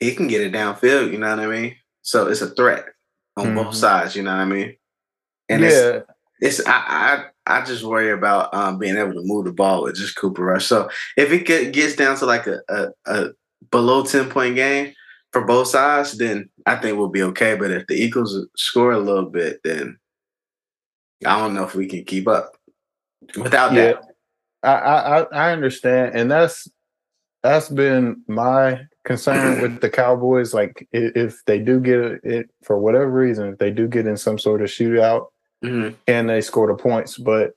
he 0.00 0.14
can 0.14 0.28
get 0.28 0.42
it 0.42 0.52
downfield. 0.52 1.12
You 1.12 1.18
know 1.18 1.30
what 1.30 1.40
I 1.40 1.46
mean? 1.46 1.76
So 2.02 2.28
it's 2.28 2.42
a 2.42 2.50
threat 2.50 2.84
on 3.36 3.46
mm-hmm. 3.46 3.56
both 3.56 3.74
sides. 3.74 4.14
You 4.14 4.22
know 4.22 4.30
what 4.30 4.42
I 4.42 4.44
mean? 4.44 4.76
And 5.48 5.62
yeah. 5.62 5.68
it's 5.68 6.06
it's 6.40 6.66
I, 6.66 7.24
I 7.46 7.58
I 7.60 7.64
just 7.64 7.84
worry 7.84 8.10
about 8.10 8.52
um, 8.54 8.78
being 8.78 8.96
able 8.96 9.14
to 9.14 9.22
move 9.22 9.44
the 9.44 9.52
ball 9.52 9.82
with 9.82 9.96
just 9.96 10.16
Cooper 10.16 10.44
Rush. 10.44 10.66
So 10.66 10.88
if 11.16 11.32
it 11.32 11.46
get, 11.46 11.72
gets 11.72 11.96
down 11.96 12.16
to 12.18 12.26
like 12.26 12.46
a, 12.46 12.60
a, 12.68 12.88
a 13.06 13.28
below 13.70 14.04
ten 14.04 14.28
point 14.28 14.56
game 14.56 14.92
for 15.32 15.44
both 15.44 15.68
sides, 15.68 16.16
then 16.18 16.48
I 16.64 16.76
think 16.76 16.96
we'll 16.96 17.08
be 17.08 17.22
okay. 17.22 17.56
But 17.56 17.70
if 17.70 17.86
the 17.86 17.94
Eagles 17.94 18.46
score 18.56 18.92
a 18.92 18.98
little 18.98 19.30
bit, 19.30 19.60
then 19.64 19.98
I 21.24 21.38
don't 21.38 21.54
know 21.54 21.64
if 21.64 21.74
we 21.74 21.86
can 21.86 22.04
keep 22.04 22.28
up 22.28 22.55
without 23.36 23.72
yeah, 23.72 23.92
that. 23.92 24.02
I, 24.62 24.70
I 24.70 25.20
I 25.48 25.52
understand, 25.52 26.14
and 26.14 26.30
that's 26.30 26.68
that's 27.42 27.68
been 27.68 28.22
my 28.26 28.80
concern 29.04 29.60
with 29.62 29.80
the 29.80 29.90
Cowboys. 29.90 30.52
Like 30.52 30.88
if 30.92 31.44
they 31.46 31.58
do 31.58 31.80
get 31.80 32.00
it 32.24 32.50
for 32.62 32.78
whatever 32.78 33.10
reason, 33.10 33.48
if 33.48 33.58
they 33.58 33.70
do 33.70 33.88
get 33.88 34.06
in 34.06 34.16
some 34.16 34.38
sort 34.38 34.62
of 34.62 34.68
shootout 34.68 35.26
mm-hmm. 35.64 35.94
and 36.06 36.28
they 36.28 36.40
score 36.40 36.66
the 36.66 36.74
points, 36.74 37.16
but 37.16 37.52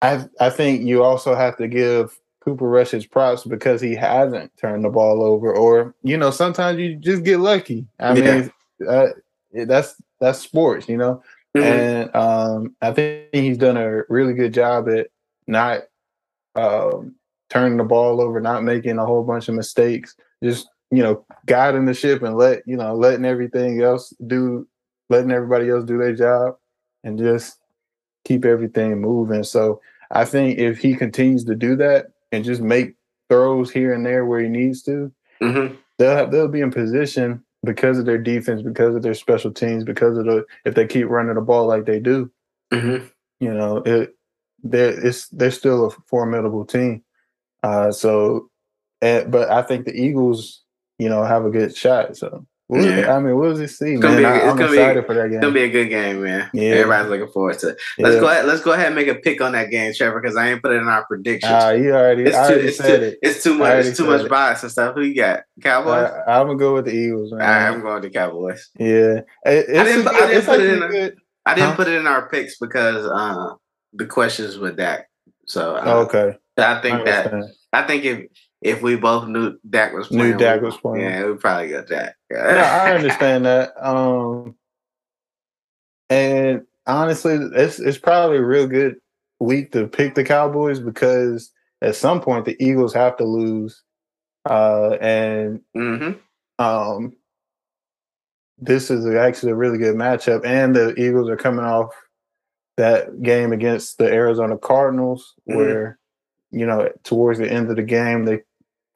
I 0.00 0.26
I 0.40 0.50
think 0.50 0.82
you 0.82 1.02
also 1.02 1.34
have 1.34 1.56
to 1.58 1.68
give 1.68 2.18
Cooper 2.40 2.68
Rush 2.68 2.90
his 2.90 3.06
props 3.06 3.44
because 3.44 3.80
he 3.80 3.94
hasn't 3.94 4.56
turned 4.56 4.84
the 4.84 4.90
ball 4.90 5.22
over, 5.22 5.54
or 5.54 5.94
you 6.02 6.16
know 6.16 6.30
sometimes 6.30 6.78
you 6.78 6.96
just 6.96 7.24
get 7.24 7.38
lucky. 7.38 7.86
I 7.98 8.14
yeah. 8.14 8.38
mean, 8.38 8.52
uh, 8.88 9.08
that's 9.66 10.00
that's 10.20 10.40
sports, 10.40 10.88
you 10.88 10.96
know. 10.96 11.22
Mm-hmm. 11.56 11.66
And 11.66 12.16
um, 12.16 12.76
I 12.80 12.92
think 12.92 13.28
he's 13.32 13.58
done 13.58 13.76
a 13.76 14.02
really 14.08 14.32
good 14.32 14.54
job 14.54 14.88
at 14.88 15.08
not 15.46 15.82
um, 16.54 17.14
turning 17.50 17.76
the 17.76 17.84
ball 17.84 18.20
over, 18.20 18.40
not 18.40 18.64
making 18.64 18.98
a 18.98 19.04
whole 19.04 19.22
bunch 19.22 19.48
of 19.48 19.54
mistakes, 19.54 20.16
just 20.42 20.68
you 20.90 21.02
know, 21.02 21.24
guiding 21.46 21.86
the 21.86 21.94
ship 21.94 22.22
and 22.22 22.36
let 22.36 22.62
you 22.66 22.76
know, 22.76 22.94
letting 22.94 23.24
everything 23.24 23.80
else 23.82 24.12
do, 24.26 24.66
letting 25.08 25.30
everybody 25.30 25.70
else 25.70 25.84
do 25.84 25.98
their 25.98 26.14
job, 26.14 26.56
and 27.04 27.18
just 27.18 27.58
keep 28.24 28.44
everything 28.44 29.00
moving. 29.00 29.42
So 29.42 29.80
I 30.10 30.24
think 30.24 30.58
if 30.58 30.78
he 30.78 30.94
continues 30.94 31.44
to 31.44 31.54
do 31.54 31.76
that 31.76 32.08
and 32.30 32.44
just 32.44 32.60
make 32.60 32.94
throws 33.28 33.70
here 33.70 33.94
and 33.94 34.04
there 34.04 34.26
where 34.26 34.40
he 34.40 34.48
needs 34.48 34.82
to, 34.82 35.10
mm-hmm. 35.40 35.74
they'll 35.98 36.16
have, 36.16 36.30
they'll 36.30 36.48
be 36.48 36.60
in 36.60 36.70
position 36.70 37.42
because 37.64 37.98
of 37.98 38.06
their 38.06 38.18
defense, 38.18 38.62
because 38.62 38.94
of 38.94 39.02
their 39.02 39.14
special 39.14 39.52
teams, 39.52 39.84
because 39.84 40.16
of 40.16 40.24
the 40.24 40.44
if 40.64 40.74
they 40.74 40.86
keep 40.86 41.08
running 41.08 41.34
the 41.34 41.40
ball 41.40 41.66
like 41.66 41.86
they 41.86 42.00
do, 42.00 42.30
mm-hmm. 42.72 43.04
you 43.40 43.54
know, 43.54 43.78
it 43.78 44.16
they're 44.62 45.06
it's 45.06 45.28
they're 45.28 45.50
still 45.50 45.86
a 45.86 45.90
formidable 46.06 46.64
team. 46.64 47.02
Uh, 47.62 47.92
so, 47.92 48.50
and, 49.00 49.30
but 49.30 49.50
I 49.50 49.62
think 49.62 49.84
the 49.84 49.94
Eagles, 49.94 50.62
you 50.98 51.08
know, 51.08 51.22
have 51.24 51.44
a 51.44 51.50
good 51.50 51.76
shot. 51.76 52.16
So 52.16 52.46
We'll, 52.72 52.86
yeah. 52.86 53.14
I 53.14 53.20
mean, 53.20 53.36
we'll 53.36 53.54
just 53.54 53.78
see, 53.78 53.92
it's 53.92 54.02
man. 54.02 54.16
Be, 54.16 54.24
I, 54.24 54.38
am 54.38 54.58
excited 54.58 55.02
be, 55.02 55.06
for 55.06 55.12
that 55.12 55.28
game. 55.28 55.34
It's 55.34 55.42
gonna 55.42 55.52
be 55.52 55.64
a 55.64 55.68
good 55.68 55.90
game, 55.90 56.22
man. 56.22 56.48
Yeah, 56.54 56.70
everybody's 56.70 57.10
looking 57.10 57.30
forward 57.30 57.58
to. 57.58 57.68
it. 57.68 57.80
Let's 57.98 58.14
yeah. 58.14 58.20
go 58.20 58.28
ahead. 58.28 58.46
Let's 58.46 58.62
go 58.62 58.72
ahead 58.72 58.86
and 58.86 58.94
make 58.94 59.08
a 59.08 59.14
pick 59.14 59.42
on 59.42 59.52
that 59.52 59.70
game, 59.70 59.92
Trevor, 59.92 60.22
because 60.22 60.38
I 60.38 60.52
ain't 60.52 60.62
put 60.62 60.72
it 60.72 60.76
in 60.76 60.88
our 60.88 61.04
predictions. 61.04 61.52
Ah, 61.54 61.66
uh, 61.66 61.70
you 61.72 61.92
already. 61.92 62.22
It's 62.22 62.32
too. 62.34 62.42
Already 62.42 62.68
it's 62.68 62.78
too. 62.78 62.84
It. 62.84 63.18
It's 63.20 63.42
too 63.44 63.54
much. 63.58 63.84
It's 63.84 63.98
too 63.98 64.06
much 64.06 64.26
bias 64.26 64.62
and 64.62 64.72
stuff. 64.72 64.94
Who 64.94 65.02
you 65.02 65.14
got? 65.14 65.40
Cowboys. 65.60 66.12
I, 66.26 66.40
am 66.40 66.46
gonna 66.46 66.58
go 66.58 66.72
with 66.72 66.86
the 66.86 66.92
Eagles, 66.92 67.30
man. 67.32 67.74
I'm 67.74 67.82
going 67.82 68.00
to 68.00 68.08
Cowboys. 68.08 68.70
Yeah, 68.78 69.20
it, 69.44 69.78
I 69.78 69.84
didn't. 69.84 70.08
I 70.08 70.26
didn't 70.28 70.46
put 70.46 70.60
it 70.60 70.70
in. 70.70 70.90
Good, 70.90 71.16
I 71.44 71.54
didn't 71.54 71.68
huh? 71.68 71.76
put 71.76 71.88
it 71.88 72.00
in 72.00 72.06
our 72.06 72.26
picks 72.30 72.56
because 72.58 73.04
uh, 73.04 73.54
the 73.92 74.06
questions 74.06 74.56
with 74.56 74.78
Dak. 74.78 75.10
So 75.44 75.76
uh, 75.76 76.06
okay. 76.06 76.38
I 76.56 76.80
think 76.80 77.00
I 77.00 77.04
that. 77.04 77.52
I 77.74 77.82
think 77.82 78.04
if 78.06 78.28
if 78.62 78.80
we 78.80 78.96
both 78.96 79.28
knew 79.28 79.58
Dak 79.68 79.92
was 79.92 80.08
playing, 80.08 80.30
knew 80.30 80.38
Dak 80.38 80.62
was 80.62 80.76
playing, 80.76 81.04
yeah, 81.04 81.26
we 81.26 81.34
probably 81.34 81.68
got 81.68 81.88
Dak. 81.88 82.14
yeah, 82.30 82.82
I 82.84 82.92
understand 82.94 83.44
that. 83.44 83.72
Um, 83.84 84.54
and 86.08 86.62
honestly, 86.86 87.34
it's 87.54 87.78
it's 87.78 87.98
probably 87.98 88.38
a 88.38 88.44
real 88.44 88.66
good 88.66 88.96
week 89.40 89.72
to 89.72 89.88
pick 89.88 90.14
the 90.14 90.24
Cowboys 90.24 90.78
because 90.78 91.50
at 91.80 91.96
some 91.96 92.20
point 92.20 92.44
the 92.44 92.56
Eagles 92.64 92.94
have 92.94 93.16
to 93.16 93.24
lose, 93.24 93.82
uh, 94.48 94.96
and 95.00 95.60
mm-hmm. 95.76 96.64
um, 96.64 97.16
this 98.58 98.90
is 98.90 99.06
actually 99.06 99.52
a 99.52 99.56
really 99.56 99.78
good 99.78 99.96
matchup. 99.96 100.44
And 100.44 100.76
the 100.76 100.94
Eagles 100.94 101.28
are 101.28 101.36
coming 101.36 101.64
off 101.64 101.90
that 102.76 103.22
game 103.22 103.52
against 103.52 103.98
the 103.98 104.04
Arizona 104.04 104.56
Cardinals, 104.56 105.34
mm-hmm. 105.48 105.58
where 105.58 105.98
you 106.52 106.66
know 106.66 106.88
towards 107.02 107.40
the 107.40 107.50
end 107.50 107.70
of 107.70 107.76
the 107.76 107.82
game 107.82 108.24
they 108.24 108.42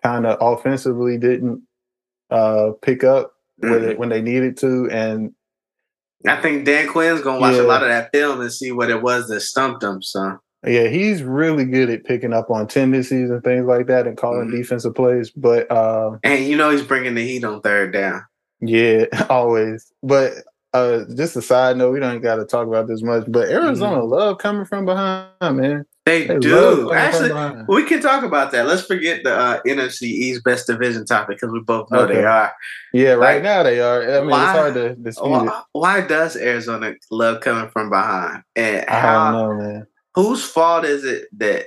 kind 0.07 0.25
of 0.25 0.39
offensively 0.41 1.19
didn't 1.19 1.63
uh, 2.31 2.71
pick 2.83 3.03
up 3.03 3.33
mm-hmm. 3.63 3.71
when, 3.71 3.83
they, 3.83 3.95
when 3.95 4.09
they 4.09 4.23
needed 4.23 4.57
to. 4.59 4.89
And 4.91 5.33
I 6.27 6.41
think 6.41 6.65
Dan 6.65 6.89
Quinn's 6.89 7.23
gonna 7.23 7.41
watch 7.41 7.57
yeah. 7.57 7.63
a 7.63 7.65
lot 7.65 7.83
of 7.83 7.89
that 7.89 8.11
film 8.13 8.41
and 8.41 8.53
see 8.53 8.71
what 8.71 8.91
it 8.91 9.03
was 9.03 9.27
that 9.29 9.41
stumped 9.41 9.83
him. 9.83 10.03
So 10.03 10.39
yeah, 10.65 10.89
he's 10.89 11.23
really 11.23 11.65
good 11.65 11.91
at 11.91 12.05
picking 12.05 12.33
up 12.33 12.51
on 12.51 12.69
tendencies 12.69 13.31
and 13.31 13.43
things 13.43 13.67
like 13.67 13.87
that 13.89 14.07
and 14.07 14.17
calling 14.17 14.49
mm-hmm. 14.49 14.57
defensive 14.57 14.95
plays. 14.95 15.31
But 15.31 15.71
uh, 15.71 16.19
and 16.23 16.45
you 16.45 16.57
know 16.57 16.71
he's 16.71 16.83
bringing 16.83 17.15
the 17.15 17.27
heat 17.27 17.45
on 17.45 17.61
third 17.61 17.93
down. 17.93 18.23
Yeah, 18.61 19.07
always. 19.29 19.93
But 20.03 20.33
uh, 20.73 21.01
just 21.17 21.37
a 21.37 21.43
side 21.43 21.77
note, 21.77 21.93
we 21.93 22.01
don't 22.01 22.23
got 22.23 22.37
to 22.37 22.45
talk 22.45 22.69
about 22.69 22.87
this 22.87 23.03
much, 23.03 23.25
but 23.29 23.49
Arizona 23.49 23.99
mm-hmm. 23.99 24.11
love 24.13 24.39
coming 24.39 24.67
from 24.67 24.85
behind, 24.85 25.31
man. 25.41 25.85
They, 26.07 26.25
they 26.29 26.39
do. 26.39 26.93
Actually, 26.93 27.65
we 27.67 27.83
can 27.85 28.01
talk 28.01 28.23
about 28.23 28.53
that. 28.53 28.67
Let's 28.67 28.87
forget 28.87 29.25
the 29.25 29.37
uh, 29.37 29.61
NFC 29.67 30.03
East 30.03 30.45
best 30.45 30.69
division 30.69 31.05
topic 31.05 31.39
because 31.41 31.53
we 31.53 31.59
both 31.61 31.91
know 31.91 32.03
okay. 32.03 32.15
they 32.15 32.25
are. 32.25 32.55
Yeah, 32.93 33.15
right 33.15 33.43
now 33.43 33.65
they 33.65 33.81
are. 33.81 34.03
I 34.03 34.21
mean, 34.21 34.31
why, 34.31 34.45
it's 34.45 34.59
hard 34.59 34.75
to 34.75 34.95
dispute 34.95 35.29
why, 35.29 35.47
it. 35.47 35.65
Why 35.73 36.01
does 36.03 36.37
Arizona 36.37 36.95
love 37.11 37.41
coming 37.41 37.69
from 37.71 37.91
behind? 37.91 38.45
And 38.55 38.89
how, 38.89 39.33
know, 39.33 39.55
man. 39.55 39.87
Whose 40.15 40.45
fault 40.45 40.85
is 40.85 41.05
it 41.05 41.25
that 41.39 41.67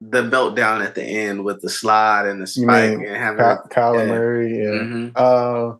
the 0.00 0.22
meltdown 0.22 0.84
at 0.84 0.94
the 0.94 1.02
end 1.02 1.44
with 1.44 1.60
the 1.60 1.68
slide 1.68 2.26
and 2.26 2.40
the 2.40 2.46
spike 2.46 2.92
and 2.92 3.16
having 3.16 3.44
Kyler 3.68 3.98
yeah. 3.98 4.06
Murray? 4.06 4.58
Yeah. 4.58 4.80
Mm-hmm. 4.80 5.08
Uh, 5.16 5.76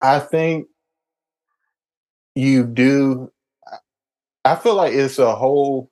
I 0.00 0.18
think 0.18 0.66
you 2.34 2.64
do 2.64 3.31
I 4.44 4.56
feel 4.56 4.74
like 4.74 4.92
it's 4.92 5.18
a 5.18 5.34
whole 5.34 5.90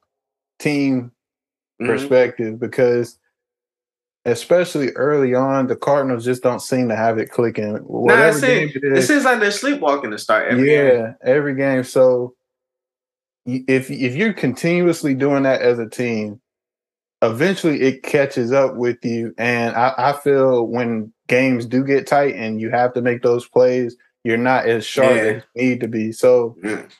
team 0.58 1.12
mm-hmm. 1.80 1.86
perspective 1.86 2.58
because 2.58 3.18
especially 4.24 4.90
early 4.92 5.34
on, 5.34 5.66
the 5.66 5.76
Cardinals 5.76 6.24
just 6.24 6.42
don't 6.42 6.60
seem 6.60 6.88
to 6.88 6.96
have 6.96 7.18
it 7.18 7.30
clicking. 7.30 7.76
Whatever 7.76 8.40
nah, 8.40 8.46
game 8.46 8.70
it, 8.74 8.84
is, 8.84 9.04
it 9.04 9.06
seems 9.06 9.24
like 9.24 9.40
they're 9.40 9.50
sleepwalking 9.50 10.10
to 10.10 10.18
start 10.18 10.48
every 10.48 10.70
yeah, 10.70 10.90
game. 10.90 11.14
every 11.22 11.54
game. 11.54 11.84
So 11.84 12.34
if 13.46 13.90
if 13.90 14.14
you're 14.14 14.34
continuously 14.34 15.14
doing 15.14 15.44
that 15.44 15.62
as 15.62 15.78
a 15.78 15.88
team, 15.88 16.40
eventually 17.22 17.80
it 17.80 18.02
catches 18.02 18.52
up 18.52 18.76
with 18.76 18.98
you. 19.04 19.34
And 19.38 19.74
I, 19.74 19.94
I 19.96 20.12
feel 20.12 20.66
when 20.66 21.12
games 21.28 21.64
do 21.66 21.84
get 21.84 22.06
tight 22.06 22.34
and 22.34 22.60
you 22.60 22.70
have 22.70 22.92
to 22.94 23.02
make 23.02 23.22
those 23.22 23.48
plays, 23.48 23.96
you're 24.24 24.36
not 24.36 24.66
as 24.66 24.84
sharp 24.84 25.14
Yeah. 25.14 25.22
as 25.22 25.42
you 25.54 25.62
need 25.62 25.80
to 25.80 25.88
be. 25.88 26.12
So 26.12 26.56
Mm. 26.62 26.90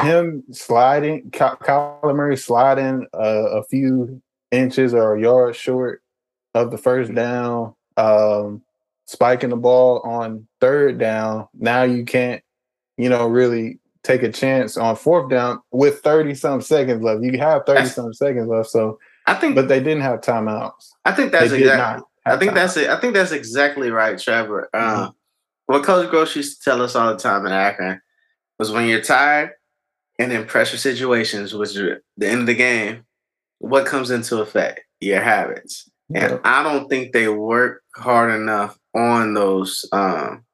Him 0.00 0.44
sliding, 0.52 1.30
Ky- 1.30 1.38
Kyler 1.38 2.14
Murray 2.14 2.36
sliding 2.36 3.06
uh, 3.14 3.50
a 3.50 3.64
few 3.64 4.20
inches 4.50 4.94
or 4.94 5.14
a 5.14 5.20
yard 5.20 5.56
short 5.56 6.02
of 6.54 6.70
the 6.70 6.78
first 6.78 7.14
down, 7.14 7.74
um, 7.96 8.62
spiking 9.06 9.50
the 9.50 9.56
ball 9.56 10.00
on 10.00 10.46
third 10.60 10.98
down. 10.98 11.48
Now 11.54 11.82
you 11.82 12.04
can't, 12.04 12.42
you 12.96 13.08
know, 13.08 13.26
really 13.26 13.78
take 14.02 14.22
a 14.22 14.32
chance 14.32 14.76
on 14.76 14.96
fourth 14.96 15.30
down 15.30 15.60
with 15.70 16.00
30 16.00 16.34
some 16.34 16.60
seconds 16.60 17.02
left. 17.02 17.22
You 17.22 17.38
have 17.38 17.66
30 17.66 17.86
some 17.86 18.12
seconds 18.12 18.48
left. 18.48 18.70
So, 18.70 18.98
I 19.26 19.34
think, 19.34 19.54
but 19.54 19.68
they 19.68 19.80
didn't 19.80 20.02
have 20.02 20.20
timeouts. 20.20 20.90
I 21.04 21.12
think 21.12 21.32
that's 21.32 21.52
exactly. 21.52 22.04
I 22.24 22.36
think 22.36 22.52
timeouts. 22.52 22.54
that's 22.54 22.76
it. 22.76 22.90
I 22.90 23.00
think 23.00 23.14
that's 23.14 23.32
exactly 23.32 23.90
right, 23.90 24.18
Trevor. 24.18 24.68
Mm-hmm. 24.74 25.02
Uh, 25.02 25.10
what 25.66 25.84
Coach 25.84 26.08
Gross 26.10 26.34
used 26.34 26.58
to 26.58 26.70
tell 26.70 26.80
us 26.80 26.96
all 26.96 27.12
the 27.12 27.18
time 27.18 27.44
in 27.44 27.52
Akron 27.52 28.00
was 28.58 28.70
when 28.70 28.88
you're 28.88 29.02
tired 29.02 29.52
and 30.18 30.32
in 30.32 30.44
pressure 30.46 30.76
situations, 30.76 31.54
which 31.54 31.74
the 31.74 32.00
end 32.20 32.40
of 32.40 32.46
the 32.46 32.54
game, 32.54 33.04
what 33.58 33.86
comes 33.86 34.10
into 34.10 34.40
effect? 34.40 34.80
Your 35.00 35.20
habits. 35.20 35.88
And 36.14 36.32
Yeah. 36.32 36.38
I 36.44 36.62
don't 36.62 36.88
think 36.88 37.12
they 37.12 37.28
work 37.28 37.82
hard 37.94 38.32
enough 38.32 38.78
on 38.94 39.34
those 39.34 39.84
um 39.92 40.44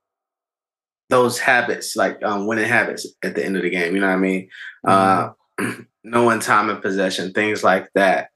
those 1.11 1.39
habits, 1.39 1.97
like 1.97 2.23
um 2.23 2.47
winning 2.47 2.69
habits 2.69 3.07
at 3.23 3.35
the 3.35 3.45
end 3.45 3.57
of 3.57 3.63
the 3.63 3.71
game. 3.71 3.95
You 3.95 4.01
know 4.01 4.09
what 4.09 4.15
I 4.15 4.19
mean? 4.19 4.49
Uh 4.87 5.31
knowing 6.05 6.41
time 6.41 6.69
and 6.71 6.83
possession, 6.83 7.33
things 7.33 7.63
like 7.65 7.89
that. 7.95 8.29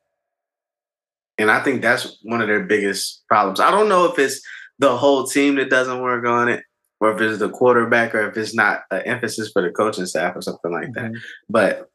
And 1.37 1.51
I 1.51 1.63
think 1.63 1.83
that's 1.83 2.19
one 2.23 2.41
of 2.41 2.49
their 2.49 2.65
biggest 2.65 3.23
problems. 3.29 3.61
I 3.61 3.71
don't 3.71 3.89
know 3.89 4.07
if 4.07 4.19
it's 4.19 4.41
the 4.79 4.97
whole 4.97 5.27
team 5.27 5.57
that 5.57 5.71
doesn't 5.71 6.01
work 6.03 6.25
on 6.27 6.49
it, 6.49 6.65
or 7.01 7.13
if 7.13 7.21
it's 7.21 7.39
the 7.39 7.51
quarterback, 7.51 8.15
or 8.15 8.29
if 8.29 8.37
it's 8.37 8.55
not 8.55 8.83
an 8.91 9.03
emphasis 9.03 9.51
for 9.53 9.63
the 9.63 9.71
coaching 9.71 10.07
staff 10.07 10.37
or 10.37 10.43
something 10.43 10.73
like 10.73 10.93
that. 10.95 11.13
Mhm. 11.13 11.21
But 11.49 11.91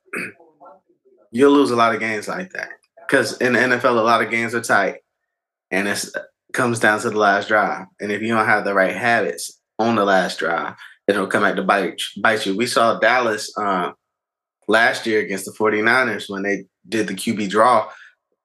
you'll 1.31 1.51
lose 1.51 1.72
a 1.72 1.75
lot 1.75 1.93
of 1.93 2.00
games 2.00 2.27
like 2.27 2.51
that 2.51 2.69
because 3.07 3.38
in 3.39 3.53
the 3.53 3.60
NFL, 3.60 4.00
a 4.00 4.01
lot 4.01 4.24
of 4.24 4.29
games 4.29 4.55
are 4.55 4.62
tight, 4.62 4.98
and 5.72 5.88
it 5.88 6.05
comes 6.53 6.79
down 6.79 7.00
to 7.01 7.10
the 7.10 7.17
last 7.17 7.48
drive. 7.48 7.88
And 8.00 8.12
if 8.12 8.22
you 8.22 8.29
don't 8.29 8.45
have 8.45 8.63
the 8.63 8.74
right 8.74 8.95
habits 8.95 9.60
on 9.79 9.95
the 9.95 10.05
last 10.05 10.39
drive, 10.39 10.75
it'll 11.07 11.27
come 11.27 11.43
back 11.43 11.55
to 11.55 11.63
bite 11.63 12.00
bite 12.22 12.45
you. 12.45 12.55
We 12.55 12.67
saw 12.67 13.00
Dallas 13.00 13.51
uh, 13.57 13.91
last 14.67 15.05
year 15.05 15.19
against 15.22 15.45
the 15.45 15.51
49ers 15.51 16.29
when 16.29 16.43
they 16.43 16.65
did 16.88 17.07
the 17.07 17.13
QB 17.13 17.50
draw, 17.50 17.89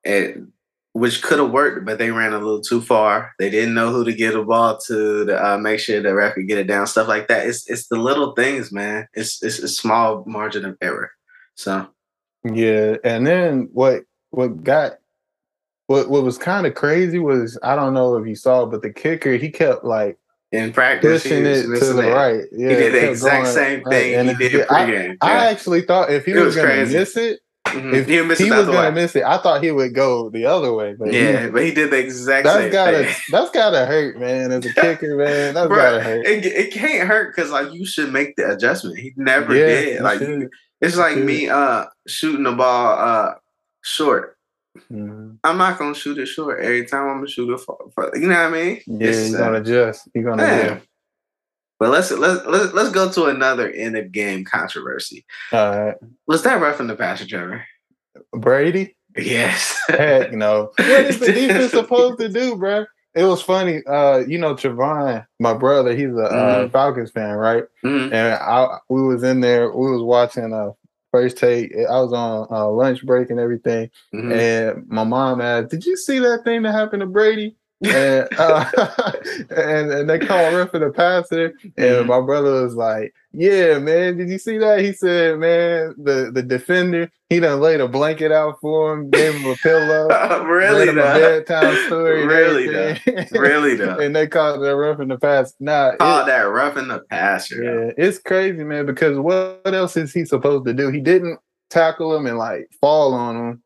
and 0.05 0.53
which 0.99 1.23
could 1.23 1.39
have 1.39 1.51
worked, 1.51 1.85
but 1.85 1.99
they 1.99 2.11
ran 2.11 2.33
a 2.33 2.39
little 2.39 2.61
too 2.61 2.81
far. 2.81 3.33
They 3.39 3.51
didn't 3.51 3.75
know 3.75 3.91
who 3.91 4.05
to 4.05 4.13
get 4.13 4.33
the 4.33 4.43
ball 4.43 4.79
to 4.87 5.25
to 5.27 5.47
uh, 5.55 5.59
make 5.59 5.81
sure 5.81 6.03
the 6.03 6.15
ref 6.15 6.35
could 6.35 6.49
get 6.49 6.59
it 6.59 6.67
down. 6.67 6.87
Stuff 6.87 7.09
like 7.09 7.29
that. 7.29 7.47
It's 7.47 7.69
it's 7.69 7.89
the 7.89 7.97
little 7.97 8.33
things, 8.33 8.73
man. 8.73 9.09
It's 9.15 9.43
it's 9.43 9.59
a 9.61 9.69
small 9.69 10.25
margin 10.27 10.65
of 10.65 10.77
error. 10.81 11.11
So 11.55 11.89
Yeah, 12.45 12.97
and 13.05 13.27
then 13.27 13.69
what 13.73 14.05
what 14.31 14.63
got 14.63 14.99
what 15.87 16.11
what 16.11 16.23
was 16.23 16.39
kind 16.39 16.67
of 16.67 16.75
crazy 16.75 17.19
was 17.19 17.59
I 17.63 17.75
don't 17.77 17.95
know 17.95 18.17
if 18.17 18.27
you 18.27 18.35
saw, 18.35 18.67
but 18.67 18.83
the 18.83 18.93
kicker 18.93 19.33
he 19.37 19.51
kept 19.51 19.85
like 19.85 20.19
in 20.53 20.73
practice, 20.73 21.23
pushing 21.23 21.45
it 21.47 21.63
to 21.63 21.93
the 21.93 22.11
right. 22.11 22.45
Yeah, 22.53 22.69
he 22.71 22.77
did 22.77 22.93
the 22.95 23.11
exact 23.11 23.43
going 23.43 23.55
same 23.55 23.85
thing 23.85 24.15
And 24.15 24.29
he 24.31 24.35
did 24.49 24.67
I, 24.71 24.87
pregame. 24.87 25.17
I 25.21 25.35
Yeah. 25.35 25.51
actually 25.51 25.83
thought 25.83 26.11
if 26.11 26.25
he 26.25 26.33
It 26.33 26.37
was, 26.37 26.57
was 26.57 26.57
gonna 26.57 26.87
miss 26.87 27.17
it, 27.17 27.41
Mhm. 27.73 27.95
if 27.95 28.07
he 28.07 28.15
he 28.15 28.51
was 28.51 28.67
gonna 28.67 28.89
way. 28.89 28.91
miss 28.91 29.15
it, 29.17 29.25
I 29.25 29.39
thought 29.39 29.63
he 29.63 29.71
would 29.71 29.95
go 29.95 30.31
the 30.31 30.47
other 30.47 30.73
way. 30.73 30.95
But 30.99 31.09
he- 31.13 31.19
Yeah, 31.21 31.49
but 31.49 31.63
he 31.65 31.73
did 31.73 31.91
the 31.91 31.99
exact 31.99 32.45
that's 32.45 32.59
same 32.59 32.73
gotta 32.73 33.05
thing. 33.05 33.15
that's 33.31 33.51
gotta 33.51 33.87
hurt, 33.87 34.19
man. 34.19 34.53
As 34.53 34.67
a 34.67 34.73
kicker, 34.73 35.17
man, 35.17 35.55
that's 35.55 35.69
Bruh, 35.71 35.77
gotta 35.77 36.01
hurt. 36.03 36.27
It, 36.27 36.47
it 36.47 36.73
can't 36.73 37.09
hurt 37.09 37.35
because 37.35 37.51
like 37.51 37.73
you 37.73 37.85
should 37.87 38.13
make 38.13 38.37
the 38.37 38.51
adjustment. 38.53 38.99
He 38.99 39.13
never 39.17 39.55
yeah, 39.55 39.67
did. 39.67 40.03
Like 40.03 40.21
it's 40.81 40.97
like 40.97 41.15
should. 41.15 41.25
me 41.27 41.49
uh 41.49 41.87
shooting 42.07 42.45
the 42.45 42.53
ball 42.53 42.99
uh 42.99 43.35
short. 43.83 44.37
Mhm. 44.93 45.39
I'm 45.43 45.59
not 45.59 45.79
gonna 45.79 45.95
shoot 45.95 46.19
it 46.19 46.27
short 46.27 46.61
every 46.61 46.87
time. 46.87 47.09
I'm 47.09 47.17
gonna 47.19 47.29
shoot 47.29 47.53
it 47.53 47.61
for, 47.61 47.77
for 47.95 48.11
you 48.17 48.29
know 48.29 48.35
what 48.45 48.53
I 48.55 48.63
mean? 48.65 48.81
Yeah, 48.87 49.09
It's, 49.09 49.31
you're 49.31 49.41
uh, 49.43 49.45
gonna 49.47 49.61
adjust. 49.61 50.09
You're 50.15 50.25
gonna 50.25 50.43
yeah. 50.43 50.79
But 51.79 51.91
let's 51.91 52.11
let's 52.11 52.45
let's 52.47 52.73
let's 52.73 52.91
go 52.91 53.11
to 53.13 53.27
another 53.27 53.71
end 53.71 53.97
of 53.97 54.11
game 54.13 54.45
controversy. 54.45 55.25
All 55.53 55.79
right, 55.87 55.97
Was 56.27 56.43
that 56.43 56.61
rough 56.61 56.81
in 56.81 56.89
the 56.89 56.97
passer, 56.97 57.27
Trevor? 57.27 57.65
Brady. 58.33 58.97
Yes. 59.17 59.79
Heck 59.89 60.33
no. 60.33 60.71
What 60.77 61.07
is 61.07 61.19
the 61.19 61.33
defense 61.33 61.73
supposed 61.73 62.19
to 62.21 62.29
do, 62.29 62.57
bro? 62.57 62.85
It 63.15 63.25
was 63.25 63.43
funny. 63.43 63.81
Uh, 63.87 64.19
you 64.29 64.39
know, 64.39 64.55
Trevon, 64.55 65.25
my 65.41 65.55
brother, 65.55 65.97
he's 65.97 66.11
a 66.15 66.25
uh, 66.25 66.67
Mhm. 66.69 66.73
Falcons 66.73 67.11
fan, 67.11 67.35
right? 67.37 67.65
Mhm. 67.85 68.13
And 68.13 68.35
I 68.35 68.79
we 68.89 69.03
was 69.03 69.23
in 69.23 69.41
there, 69.41 69.71
we 69.73 69.91
was 69.91 70.03
watching 70.03 70.53
uh 70.53 70.71
first 71.11 71.39
take. 71.39 71.73
I 71.75 72.01
was 72.01 72.13
on 72.13 72.47
uh, 72.51 72.69
lunch 72.71 73.05
break 73.07 73.31
and 73.31 73.41
everything. 73.41 73.91
Mhm. 74.15 74.33
And 74.33 74.89
my 74.89 75.05
mom 75.05 75.41
asked, 75.41 75.71
Did 75.71 75.87
you 75.87 75.97
see 75.97 76.19
that 76.19 76.45
thing 76.45 76.63
that 76.63 76.73
happened 76.73 77.01
to 77.01 77.07
Brady? 77.07 77.57
And 77.85 78.29
uh, 78.39 78.65
and 79.51 79.91
and 79.93 80.11
they 80.11 80.19
called 80.19 80.55
roughing 80.55 80.81
the 80.81 80.91
passer, 80.91 81.53
and 81.77 82.07
my 82.07 82.21
brother 82.21 82.63
was 82.65 82.75
like, 82.75 83.15
"Yeah, 83.33 83.79
man, 83.79 84.17
did 84.17 84.29
you 84.29 84.39
see 84.39 84.59
that?" 84.59 84.81
He 84.81 84.93
said, 84.93 85.39
"Man, 85.39 85.95
the 85.97 86.31
the 86.33 86.43
defender, 86.43 87.09
he 87.31 87.39
done 87.39 87.61
laid 87.61 87.81
a 87.81 87.87
blanket 87.87 88.33
out 88.33 88.57
for 88.61 88.93
him, 88.93 89.11
gave 89.11 89.35
him 89.35 89.47
a 89.51 89.55
pillow, 89.57 90.09
really 90.45 90.89
him 90.89 90.99
a 90.99 91.03
though. 91.03 91.15
bedtime 91.47 91.87
story, 91.87 92.27
Really 92.27 92.69
everything." 92.77 93.27
Really 93.41 93.75
though. 93.77 93.99
and 93.99 94.15
they 94.17 94.27
called 94.27 94.65
it 94.65 94.71
roughing 94.75 95.09
the 95.09 95.19
pass. 95.19 95.55
Nah, 95.61 95.91
it- 95.91 95.99
Call 96.01 96.25
that 96.27 96.41
rough 96.43 96.77
in 96.77 96.89
the 96.89 96.99
passer. 97.11 97.63
yeah, 97.63 97.93
it's 97.97 98.19
crazy, 98.19 98.65
man. 98.65 98.87
Because 98.87 99.19
what 99.19 99.61
else 99.67 99.97
is 99.97 100.13
he 100.13 100.25
supposed 100.25 100.67
to 100.67 100.75
do? 100.75 100.89
He 100.91 101.01
didn't 101.01 101.39
tackle 101.71 102.17
him 102.17 102.27
and 102.27 102.39
like 102.39 102.69
fall 102.81 103.15
on 103.15 103.37
him. 103.37 103.63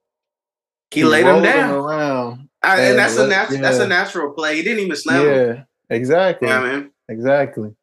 He, 0.91 1.05
laid 1.05 1.25
him 1.25 1.43
down. 1.43 1.71
around. 1.75 2.49
I, 2.63 2.79
and 2.79 2.91
and 2.91 2.99
that's 2.99 3.17
a 3.17 3.27
natural. 3.27 3.61
That's 3.61 3.79
a 3.79 3.89
natural 3.89 4.33
play. 4.33 4.57
He 4.57 4.63
didn't 4.63 4.81
even 4.85 4.97
slam 4.97 5.27
him. 5.27 5.35
Yeah, 5.57 5.63
exactly, 5.97 6.49
You 6.49 6.55
know 6.55 6.65
I 6.65 6.77
mean? 6.77 6.91
exactly. 7.09 7.75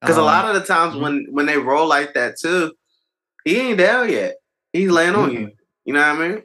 Because 0.00 0.16
a 0.16 0.20
Um, 0.20 0.26
lot 0.26 0.44
of 0.54 0.60
the 0.60 0.66
times 0.66 0.94
mhm. 0.94 1.00
when 1.00 1.26
when 1.30 1.46
they 1.46 1.58
roll 1.58 1.86
like 1.86 2.14
that 2.14 2.38
too, 2.38 2.72
he 3.44 3.56
ain't 3.58 3.78
down 3.78 4.10
yet. 4.10 4.36
He's 4.72 4.90
laying 4.90 5.14
on 5.14 5.32
you. 5.32 5.50
You 5.84 5.94
know 5.94 6.00
what 6.00 6.20
I 6.22 6.28
mean? 6.28 6.42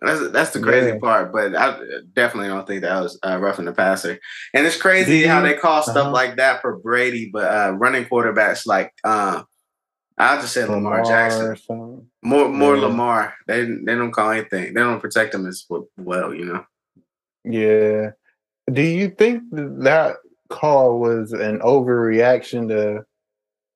That's 0.00 0.30
that's 0.30 0.50
the 0.50 0.60
crazy 0.60 0.88
Yeah. 0.90 0.98
part. 1.00 1.32
But 1.32 1.54
I 1.56 1.78
definitely 2.12 2.48
don't 2.48 2.66
think 2.66 2.82
that 2.82 3.00
was 3.02 3.18
uh, 3.26 3.38
roughing 3.38 3.66
the 3.66 3.72
passer. 3.72 4.18
And 4.54 4.66
it's 4.66 4.76
crazy 4.76 5.24
how 5.24 5.42
they 5.42 5.54
call 5.54 5.82
stuff 5.82 5.96
uh-huh. 5.96 6.10
like 6.12 6.36
that 6.36 6.60
for 6.60 6.78
Brady, 6.78 7.30
but 7.32 7.44
uh, 7.44 7.72
running 7.72 8.04
quarterbacks 8.06 8.66
like 8.66 8.92
uh, 9.04 9.42
I 10.18 10.36
just 10.40 10.52
say 10.54 10.64
Lamar, 10.64 11.02
Lamar 11.02 11.04
Jackson. 11.04 12.08
More 12.22 12.48
more 12.48 12.76
Yeah. 12.76 12.82
Lamar. 12.82 13.34
They 13.46 13.64
they 13.64 13.94
don't 13.94 14.12
call 14.12 14.30
anything. 14.30 14.72
They 14.74 14.80
don't 14.80 15.00
protect 15.00 15.34
him 15.34 15.46
as 15.46 15.66
well. 15.96 16.32
You 16.34 16.44
know. 16.46 16.64
Yeah. 17.44 18.10
Do 18.72 18.82
you 18.82 19.08
think 19.10 19.42
that, 19.52 20.16
call 20.48 21.00
was 21.00 21.32
an 21.32 21.58
overreaction 21.60 22.68
to 22.68 23.04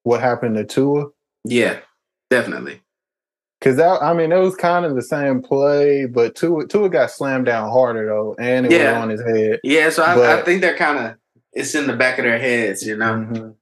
what 0.03 0.21
happened 0.21 0.57
to 0.57 0.65
Tua? 0.65 1.07
Yeah, 1.45 1.79
definitely. 2.29 2.83
Because 3.59 3.77
that, 3.79 4.03
I 4.03 4.13
mean, 4.13 4.31
it 4.31 4.37
was 4.39 4.55
kind 4.55 4.85
of 4.85 4.95
the 4.95 5.01
same 5.03 5.41
play, 5.41 6.05
but 6.05 6.35
Tua, 6.35 6.67
Tua 6.67 6.91
got 6.91 7.11
slammed 7.11 7.47
down 7.47 7.71
harder 7.71 8.07
though, 8.07 8.37
and 8.39 8.67
it 8.67 8.73
Yeah. 8.73 8.93
was 8.93 9.03
on 9.03 9.09
his 9.09 9.23
head. 9.23 9.61
Yeah, 9.65 9.89
so 9.89 10.03
I, 10.03 10.39
I 10.39 10.43
think 10.43 10.61
they're 10.61 10.77
kind 10.77 10.99
of 10.99 11.15
it's 11.55 11.75
in 11.75 11.87
the 11.87 11.97
back 11.97 12.19
of 12.19 12.25
their 12.27 12.39
heads, 12.39 12.87
you 12.87 12.97
know. 12.99 13.15
Mhm. 13.15 13.55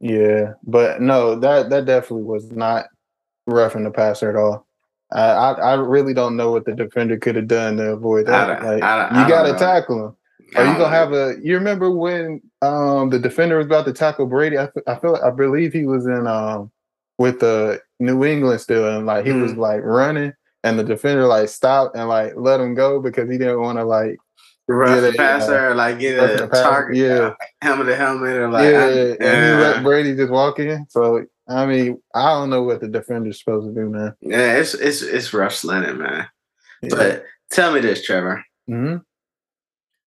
Yeah, 0.00 0.52
but 0.64 1.00
no, 1.00 1.34
that 1.34 1.70
that 1.70 1.84
definitely 1.84 2.22
was 2.24 2.52
not 2.52 2.86
roughing 3.48 3.82
the 3.82 3.90
passer 3.90 4.30
at 4.30 4.36
all. 4.36 4.66
I, 5.20 5.52
I 5.52 5.74
really 5.74 6.14
don't 6.14 6.36
know 6.36 6.50
what 6.50 6.64
the 6.64 6.74
defender 6.74 7.18
could 7.18 7.36
have 7.36 7.48
done 7.48 7.76
to 7.76 7.92
avoid 7.92 8.26
that. 8.26 8.62
Like, 8.62 8.82
you 9.22 9.28
got 9.28 9.42
to 9.44 9.52
tackle 9.58 10.06
him. 10.06 10.16
Are 10.56 10.64
you 10.66 10.76
gonna 10.78 10.94
have 10.94 11.12
a? 11.12 11.34
You 11.42 11.54
remember 11.54 11.90
when 11.90 12.40
um 12.60 13.08
the 13.10 13.18
defender 13.18 13.56
was 13.56 13.66
about 13.66 13.86
to 13.86 13.92
tackle 13.92 14.26
Brady? 14.26 14.58
I, 14.58 14.68
I 14.86 14.96
feel 14.96 15.16
I 15.24 15.30
believe 15.30 15.72
he 15.72 15.86
was 15.86 16.04
in 16.06 16.26
um 16.26 16.70
with 17.18 17.40
the 17.40 17.80
New 18.00 18.22
England 18.24 18.60
still, 18.60 18.86
and 18.96 19.06
like 19.06 19.24
he 19.24 19.32
was 19.32 19.52
Mhm. 19.52 19.56
like 19.58 19.80
running, 19.82 20.32
and 20.62 20.78
the 20.78 20.84
defender 20.84 21.26
like 21.26 21.48
stopped 21.48 21.96
and 21.96 22.06
like 22.08 22.34
let 22.36 22.60
him 22.60 22.74
go 22.74 23.00
because 23.00 23.30
he 23.30 23.38
didn't 23.38 23.60
want 23.60 23.78
to 23.78 23.84
like 23.84 24.18
rough 24.68 24.96
Yeah, 24.96 25.00
the 25.10 25.12
passer, 25.16 25.70
or 25.70 25.74
like 25.74 25.98
get 26.00 26.18
a 26.18 26.48
target, 26.48 26.96
yeah. 26.96 27.28
uh, 27.28 27.34
helmet 27.62 27.86
to 27.86 27.96
helmet, 27.96 28.36
or 28.36 28.50
like 28.50 28.64
yeah, 28.64 28.78
I- 28.84 29.16
and 29.24 29.44
he 29.44 29.52
let 29.62 29.82
Brady 29.82 30.14
just 30.14 30.30
walk 30.30 30.58
in. 30.58 30.84
So 30.90 31.24
I 31.48 31.66
mean, 31.66 32.00
I 32.14 32.30
don't 32.30 32.50
know 32.50 32.62
what 32.62 32.80
the 32.80 32.88
defender's 32.88 33.38
supposed 33.40 33.66
to 33.68 33.74
do, 33.74 33.88
man. 33.90 34.14
yeah, 34.20 34.54
it's 34.58 34.74
it's 34.74 35.02
it's 35.02 35.32
rough 35.34 35.54
sledding, 35.54 35.98
man. 35.98 36.26
But 36.88 37.24
tell 37.50 37.72
me 37.72 37.80
this, 37.80 38.04
Trevor: 38.04 38.44
hmm 38.66 38.96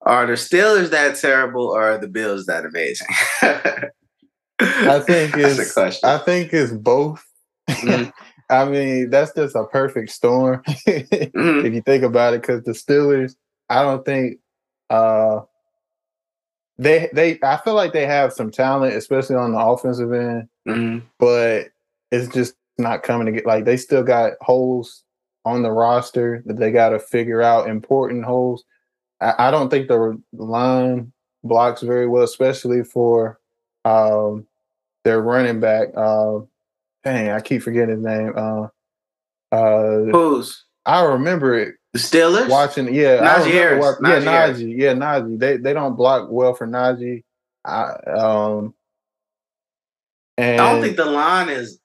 Are 0.02 0.26
the 0.26 0.34
Steelers 0.34 0.90
that 0.92 1.18
terrible, 1.18 1.68
or 1.68 1.82
are 1.92 1.98
the 1.98 2.08
Bills 2.08 2.46
that 2.46 2.66
amazing? 2.66 3.08
I 4.60 5.00
think 5.00 5.34
it's 5.36 5.74
question. 5.74 6.10
I 6.10 6.18
think 6.20 6.54
it's 6.54 6.72
both. 6.74 7.24
Mhm. 7.70 8.12
I 8.50 8.64
mean, 8.64 9.10
that's 9.10 9.34
just 9.34 9.56
a 9.56 9.66
perfect 9.66 10.10
storm 10.10 10.64
Mhm. 10.88 11.66
if 11.66 11.74
you 11.74 11.82
think 11.82 12.04
about 12.04 12.34
it. 12.34 12.42
Because 12.42 12.64
the 12.64 12.72
Steelers, 12.72 13.36
I 13.70 13.84
don't 13.84 14.06
think 14.06 14.40
uh 14.90 15.42
they 16.78 17.10
they. 17.14 17.40
I 17.44 17.58
feel 17.58 17.74
like 17.74 17.94
they 17.94 18.06
have 18.06 18.34
some 18.34 18.52
talent, 18.52 18.96
especially 18.96 19.36
on 19.36 19.52
the 19.52 19.60
offensive 19.60 20.12
end, 20.14 20.48
Mhm. 20.68 21.04
but 21.20 21.68
it's 22.12 22.28
just 22.34 22.56
not 22.78 23.04
coming 23.04 23.26
to 23.26 23.32
get. 23.32 23.46
Like 23.46 23.66
they 23.66 23.78
still 23.78 24.04
got 24.04 24.34
holes 24.42 25.04
on 25.46 25.64
the 25.64 25.72
roster 25.72 26.44
that 26.46 26.58
they 26.58 26.72
got 26.72 26.90
to 26.90 27.00
figure 27.00 27.42
out. 27.42 27.70
Important 27.70 28.26
holes. 28.26 28.64
I, 29.22 29.48
I 29.48 29.52
don't 29.52 29.70
think 29.70 29.88
the 29.88 30.22
line 30.34 31.12
blocks 31.44 31.82
very 31.82 32.08
well, 32.08 32.24
especially 32.24 32.84
for 32.84 33.40
um 33.86 34.46
their 35.04 35.22
running 35.22 35.60
back. 35.60 35.90
Uh, 35.96 36.40
dang, 37.04 37.30
I 37.32 37.40
keep 37.42 37.64
forgetting 37.64 37.96
his 37.96 38.04
name. 38.04 38.34
Uh, 38.36 38.68
uh, 39.52 40.04
Who's 40.12 40.66
I 40.86 41.04
remember 41.04 41.58
it 41.58 41.76
the 41.94 42.00
Steelers? 42.00 42.50
watching. 42.50 42.94
Yeah, 42.94 43.20
I 43.22 43.40
Najee 43.42 43.52
Harris. 43.52 43.86
Najee 43.86 44.24
yeah, 44.26 44.32
Harris. 44.32 44.60
Najee. 44.60 44.78
Yeah, 44.78 44.94
Najee. 44.94 45.40
They 45.40 45.58
they 45.58 45.74
don't 45.74 45.96
block 45.96 46.30
well 46.30 46.54
for 46.54 46.68
Najee. 46.68 47.24
I 47.66 47.92
um. 48.16 48.74
And 50.38 50.62
I 50.62 50.72
don't 50.74 50.82
think 50.84 50.98
the 50.98 51.06
line 51.06 51.50
is 51.50 51.80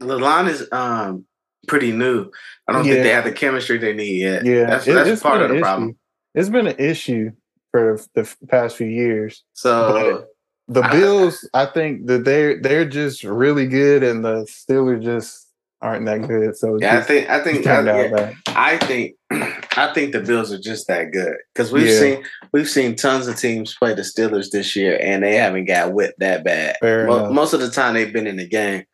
the 0.00 0.18
line 0.18 0.46
is 0.48 0.68
um 0.72 1.24
pretty 1.66 1.92
new. 1.92 2.30
I 2.68 2.72
don't 2.72 2.84
think 2.84 3.02
they 3.02 3.08
have 3.10 3.24
the 3.24 3.32
chemistry 3.32 3.78
they 3.78 3.94
need 3.94 4.20
yet. 4.20 4.44
yeah, 4.44 4.66
that's 4.66 4.86
it- 4.86 4.92
that's 4.94 5.22
part 5.22 5.40
of 5.40 5.48
the 5.48 5.56
an 5.56 5.62
problem. 5.62 5.88
issue. 5.90 5.96
It's 6.34 6.48
been 6.50 6.66
an 6.66 6.76
issue 6.78 7.30
for 7.70 7.98
the 8.14 8.22
f- 8.22 8.36
past 8.48 8.76
few 8.76 8.86
years. 8.88 9.44
So 9.54 10.26
The 10.68 10.82
I- 10.82 10.90
Bills, 10.92 11.48
I 11.54 11.66
think 11.66 12.06
that 12.06 12.24
they're 12.24 12.60
they're 12.60 12.84
just 12.88 13.24
really 13.24 13.66
good, 13.66 14.02
and 14.02 14.24
the 14.24 14.44
Steelers 14.44 15.02
just 15.02 15.43
aren't 15.82 16.06
that 16.06 16.26
good. 16.26 16.56
So 16.56 16.78
yeah, 16.80 16.98
I 16.98 17.02
think 17.02 17.28
I 17.28 17.42
think 17.42 17.66
I, 17.66 17.82
yeah. 17.82 18.32
I 18.48 18.78
think 18.78 19.16
I 19.76 19.92
think 19.92 20.12
the 20.12 20.20
Bills 20.20 20.52
are 20.52 20.58
just 20.60 20.86
that 20.88 21.10
good 21.12 21.36
because 21.54 21.72
we've 21.72 21.86
Yeah. 21.88 21.98
seen 22.00 22.24
we've 22.52 22.68
seen 22.68 22.96
tons 22.96 23.26
of 23.26 23.36
teams 23.36 23.74
play 23.76 23.94
the 23.94 24.02
Steelers 24.02 24.50
this 24.50 24.74
year 24.76 24.98
and 25.02 25.22
they 25.22 25.36
haven't 25.36 25.66
got 25.66 25.92
whipped 25.92 26.20
that 26.20 26.44
bad. 26.44 26.76
Mo- 26.82 27.30
most 27.32 27.52
of 27.52 27.60
the 27.60 27.70
time 27.70 27.94
they've 27.94 28.12
been 28.12 28.26
in 28.26 28.36
the 28.36 28.48
game, 28.48 28.84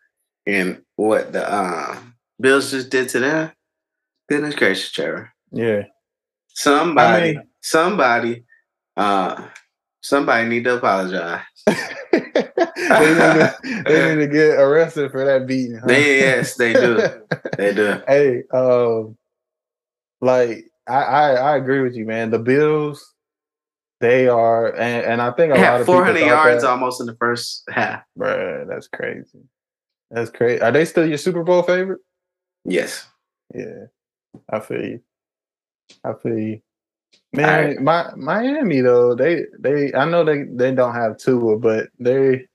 and 0.46 0.82
what 0.96 1.32
the 1.32 1.48
uh, 1.50 1.96
Bills 2.40 2.70
just 2.70 2.90
did 2.90 3.08
to 3.10 3.20
them, 3.20 3.52
goodness 4.28 4.54
gracious, 4.54 4.90
Trevor. 4.90 5.30
Yeah, 5.52 5.82
Somebody, 6.48 7.36
mean- 7.36 7.48
somebody, 7.60 8.44
uh, 8.96 9.46
somebody 10.00 10.48
need 10.48 10.64
to 10.64 10.76
apologize. 10.76 11.42
they, 12.56 12.64
need 12.66 13.16
to, 13.16 13.56
they 13.86 14.14
need 14.14 14.20
to 14.20 14.28
get 14.28 14.58
arrested 14.58 15.10
for 15.10 15.24
that 15.24 15.46
beating. 15.46 15.78
huh? 15.78 15.86
They, 15.86 16.20
yes, 16.20 16.56
they 16.56 16.72
do. 16.72 16.96
They 17.56 17.74
do. 17.74 18.00
hey, 18.08 18.42
um, 18.52 19.16
like 20.20 20.70
I, 20.86 21.02
I 21.02 21.30
I 21.32 21.56
agree 21.56 21.80
with 21.80 21.94
you, 21.94 22.04
man. 22.04 22.30
The 22.30 22.38
Bills, 22.38 23.14
they 24.00 24.28
are, 24.28 24.68
and, 24.74 25.04
and 25.04 25.22
I 25.22 25.30
think 25.32 25.52
a 25.52 25.56
They 25.56 25.62
lot 25.62 25.80
of 25.80 25.86
400 25.86 26.18
yards 26.18 26.62
that, 26.62 26.70
almost 26.70 27.00
in 27.00 27.06
the 27.06 27.16
first 27.16 27.64
half. 27.70 28.02
Bruh, 28.18 28.66
that's 28.68 28.88
crazy. 28.88 29.40
That's 30.10 30.30
crazy. 30.30 30.60
Are 30.60 30.72
they 30.72 30.84
still 30.84 31.06
your 31.08 31.18
Super 31.18 31.44
Bowl 31.44 31.62
favorite? 31.62 32.00
Yes. 32.64 33.06
Yeah, 33.54 33.86
I 34.48 34.60
feel 34.60 34.84
you. 34.84 35.00
I 36.04 36.12
feel 36.14 36.38
you. 36.38 36.60
Man, 37.32 37.82
my 37.84 38.10
Miami 38.16 38.80
though, 38.80 39.14
they 39.14 39.44
they 39.58 39.92
I 39.94 40.04
know 40.04 40.24
they 40.24 40.44
they 40.44 40.74
don't 40.74 40.94
have 40.94 41.16
Tua, 41.18 41.58
but 41.58 41.88
they 42.00 42.46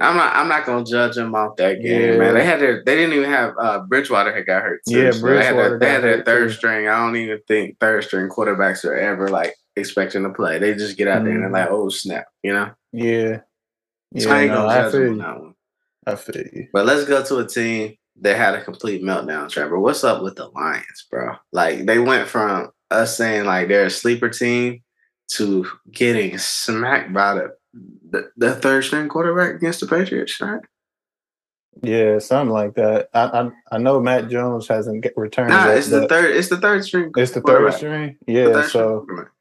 I'm 0.00 0.16
not. 0.16 0.34
I'm 0.34 0.48
not 0.48 0.64
gonna 0.64 0.84
judge 0.86 1.16
them 1.16 1.34
off 1.34 1.56
that 1.56 1.82
game, 1.82 2.12
Yeah. 2.14 2.18
man. 2.18 2.34
They 2.34 2.44
had 2.44 2.60
their. 2.60 2.82
They 2.84 2.96
didn't 2.96 3.12
even 3.14 3.30
have. 3.30 3.52
Uh, 3.60 3.80
Bridgewater 3.80 4.34
had 4.34 4.46
got 4.46 4.62
hurt. 4.62 4.80
Too, 4.88 4.98
Yeah, 4.98 5.10
so 5.10 5.26
they 5.26 5.44
had, 5.44 5.52
Bridgewater 5.54 5.68
their, 5.68 5.78
they 5.78 5.88
had 5.90 6.02
their 6.02 6.24
third 6.24 6.48
too. 6.48 6.54
string. 6.54 6.88
I 6.88 6.98
don't 7.04 7.14
even 7.16 7.38
think 7.46 7.78
third 7.78 8.02
string 8.04 8.28
quarterbacks 8.30 8.84
are 8.86 8.96
ever 8.96 9.28
like 9.28 9.54
expecting 9.76 10.22
to 10.22 10.30
play. 10.30 10.58
They 10.58 10.74
just 10.74 10.96
get 10.96 11.08
out 11.08 11.24
there 11.24 11.34
and 11.34 11.42
they're 11.42 11.50
like, 11.50 11.68
"Oh 11.70 11.90
snap," 11.90 12.24
you 12.42 12.54
know. 12.54 12.70
yeah. 12.92 13.40
So 14.18 14.28
Yeah, 14.30 14.34
I 14.34 14.40
ain't 14.42 14.50
no, 14.52 14.56
gonna 14.62 14.68
I 14.68 14.82
judge 14.82 14.92
feel 14.92 15.00
them 15.02 15.10
on 15.12 15.18
that 15.18 15.40
one. 15.40 15.54
I 16.06 16.14
feel 16.16 16.42
you. 16.52 16.68
But 16.72 16.86
let's 16.86 17.04
go 17.04 17.22
to 17.22 17.38
a 17.38 17.46
team 17.46 17.94
that 18.22 18.36
had 18.36 18.54
a 18.54 18.64
complete 18.64 19.02
meltdown. 19.02 19.48
Trevor, 19.50 19.78
what's 19.78 20.02
up 20.04 20.22
with 20.22 20.36
the 20.36 20.48
Lions, 20.48 21.06
bro? 21.10 21.34
Like 21.52 21.84
they 21.86 21.98
went 21.98 22.28
from 22.28 22.70
us 22.92 23.16
saying 23.16 23.44
like 23.46 23.68
they're 23.68 23.86
a 23.86 23.90
sleeper 23.90 24.28
team 24.28 24.82
to 25.32 25.66
getting 25.90 26.38
smacked 26.38 27.12
by 27.12 27.34
the 27.34 27.56
the, 28.10 28.30
the 28.36 28.54
third 28.54 28.84
string 28.84 29.08
quarterback 29.08 29.54
against 29.54 29.80
the 29.80 29.86
Patriots, 29.86 30.38
right? 30.40 30.60
Yeah, 31.82 32.18
something 32.18 32.52
like 32.52 32.74
that. 32.74 33.08
I 33.14 33.22
I, 33.24 33.50
I 33.72 33.78
know 33.78 33.98
Mac 34.00 34.28
Jones 34.28 34.68
hasn't 34.68 35.06
returned. 35.16 35.50
Nah, 35.50 35.68
yet, 35.68 35.78
it's 35.78 35.88
the 35.88 36.06
third. 36.06 36.36
It's 36.36 36.48
the 36.48 36.58
third 36.60 36.84
string. 36.84 37.10
It's 37.16 37.32
the 37.32 37.40
third 37.40 37.72
string. 37.72 38.18
The 38.26 38.32
Yeah, 38.32 38.44
third 38.52 38.68
string 38.68 38.82
so 38.84 39.00
quarterback. 39.00 39.32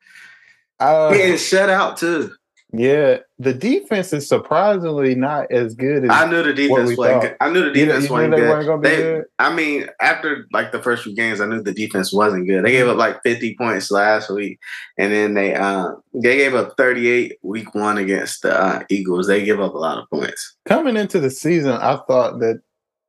uh, 0.79 1.11
Getting 1.11 1.37
shut 1.37 1.69
out 1.69 1.97
too. 1.97 2.31
yeah, 2.71 3.17
the 3.41 3.53
defense 3.53 4.13
is 4.13 4.27
surprisingly 4.27 5.15
not 5.15 5.51
as 5.51 5.73
good 5.73 6.03
as 6.03 6.11
I 6.11 6.29
knew 6.29 6.43
the 6.43 6.53
defense 6.53 6.95
wasn't 6.95 7.21
good. 7.23 7.37
I 7.41 7.49
knew 7.49 7.63
the 7.63 7.71
defense 7.71 8.03
you 8.03 8.09
knew 8.09 8.15
wasn't 8.15 8.35
good. 8.35 8.81
They- 8.83 8.95
good? 8.97 9.25
I 9.39 9.53
mean, 9.55 9.87
after 9.99 10.45
like 10.53 10.71
the 10.71 10.81
first 10.81 11.03
few 11.03 11.15
games, 11.15 11.41
I 11.41 11.47
knew 11.47 11.61
the 11.61 11.73
defense 11.73 12.13
wasn't 12.13 12.47
good. 12.47 12.63
They 12.63 12.71
gave 12.71 12.87
up 12.87 12.97
like 12.97 13.23
50 13.23 13.55
points 13.55 13.89
last 13.89 14.29
week, 14.29 14.59
and 14.99 15.11
then 15.11 15.33
they 15.33 15.55
uh 15.55 15.93
they 16.13 16.37
gave 16.37 16.53
up 16.53 16.75
38 16.77 17.39
week 17.41 17.73
one 17.73 17.97
against 17.97 18.43
the 18.43 18.53
uh, 18.59 18.83
Eagles. 18.89 19.25
They 19.27 19.43
give 19.43 19.59
up 19.59 19.73
a 19.73 19.77
lot 19.77 19.97
of 19.97 20.09
points. 20.09 20.55
coming 20.65 20.95
into 20.95 21.19
the 21.19 21.31
season, 21.31 21.71
I 21.71 21.97
thought 22.07 22.39
that 22.41 22.61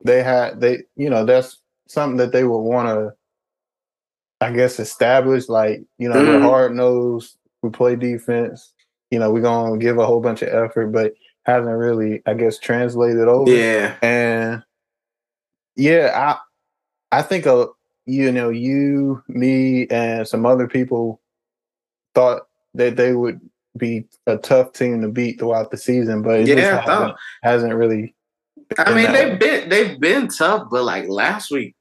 they 0.05 0.23
had 0.23 0.61
they 0.61 0.85
you 0.97 1.11
know 1.11 1.25
that's 1.27 1.61
something 1.89 2.17
that 2.17 2.33
they 2.33 2.45
would 2.45 2.59
want 2.63 2.89
to, 2.89 3.13
I 4.41 4.51
guess, 4.53 4.81
establish. 4.81 5.49
Like 5.49 5.83
you 5.99 6.09
know, 6.09 6.15
we're 6.17 6.39
Mhm. 6.39 6.43
hard 6.43 6.75
nosed. 6.75 7.37
We 7.63 7.71
play 7.71 7.97
defense. 7.97 8.73
You 9.13 9.19
know, 9.19 9.31
we're 9.31 9.43
gonna 9.43 9.77
give 9.77 9.99
a 9.99 10.07
whole 10.07 10.21
bunch 10.23 10.41
of 10.41 10.49
effort, 10.49 10.87
but 10.87 11.13
hasn't 11.43 11.77
really, 11.77 12.23
I 12.25 12.33
guess, 12.33 12.59
translated 12.59 13.29
over. 13.29 13.51
Yeah, 13.51 13.97
And 14.01 14.63
yeah, 15.77 16.39
I 17.13 17.19
I 17.19 17.21
think 17.21 17.47
uh, 17.47 17.67
you 18.07 18.33
know, 18.33 18.49
you, 18.49 19.23
me, 19.29 19.87
and 19.89 20.27
some 20.27 20.47
other 20.47 20.67
people 20.67 21.21
thought 22.15 22.47
that 22.73 22.97
they 22.97 23.13
would 23.13 23.39
be 23.77 24.07
a 24.27 24.39
tough 24.39 24.73
team 24.73 25.03
to 25.03 25.09
beat 25.09 25.39
throughout 25.39 25.71
the 25.71 25.77
season, 25.77 26.23
but 26.23 26.41
it 26.41 26.49
Yeah, 26.49 26.55
just 26.55 26.89
hasn't, 26.89 27.17
hasn't 27.43 27.75
really. 27.75 28.15
I 28.79 28.95
mean 28.95 29.13
they've 29.13 29.39
been 29.39 29.69
they've 29.69 30.01
been 30.01 30.29
tough, 30.29 30.69
but 30.71 30.85
like 30.85 31.07
last 31.07 31.51
week 31.51 31.75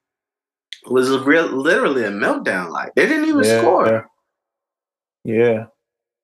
was 0.90 1.10
a 1.10 1.20
real 1.24 1.48
literally 1.48 2.04
a 2.04 2.12
meltdown. 2.12 2.72
Like 2.72 2.94
they 2.96 3.08
didn't 3.08 3.30
even 3.30 3.44
score. 3.46 4.10
Yeah, 5.24 5.68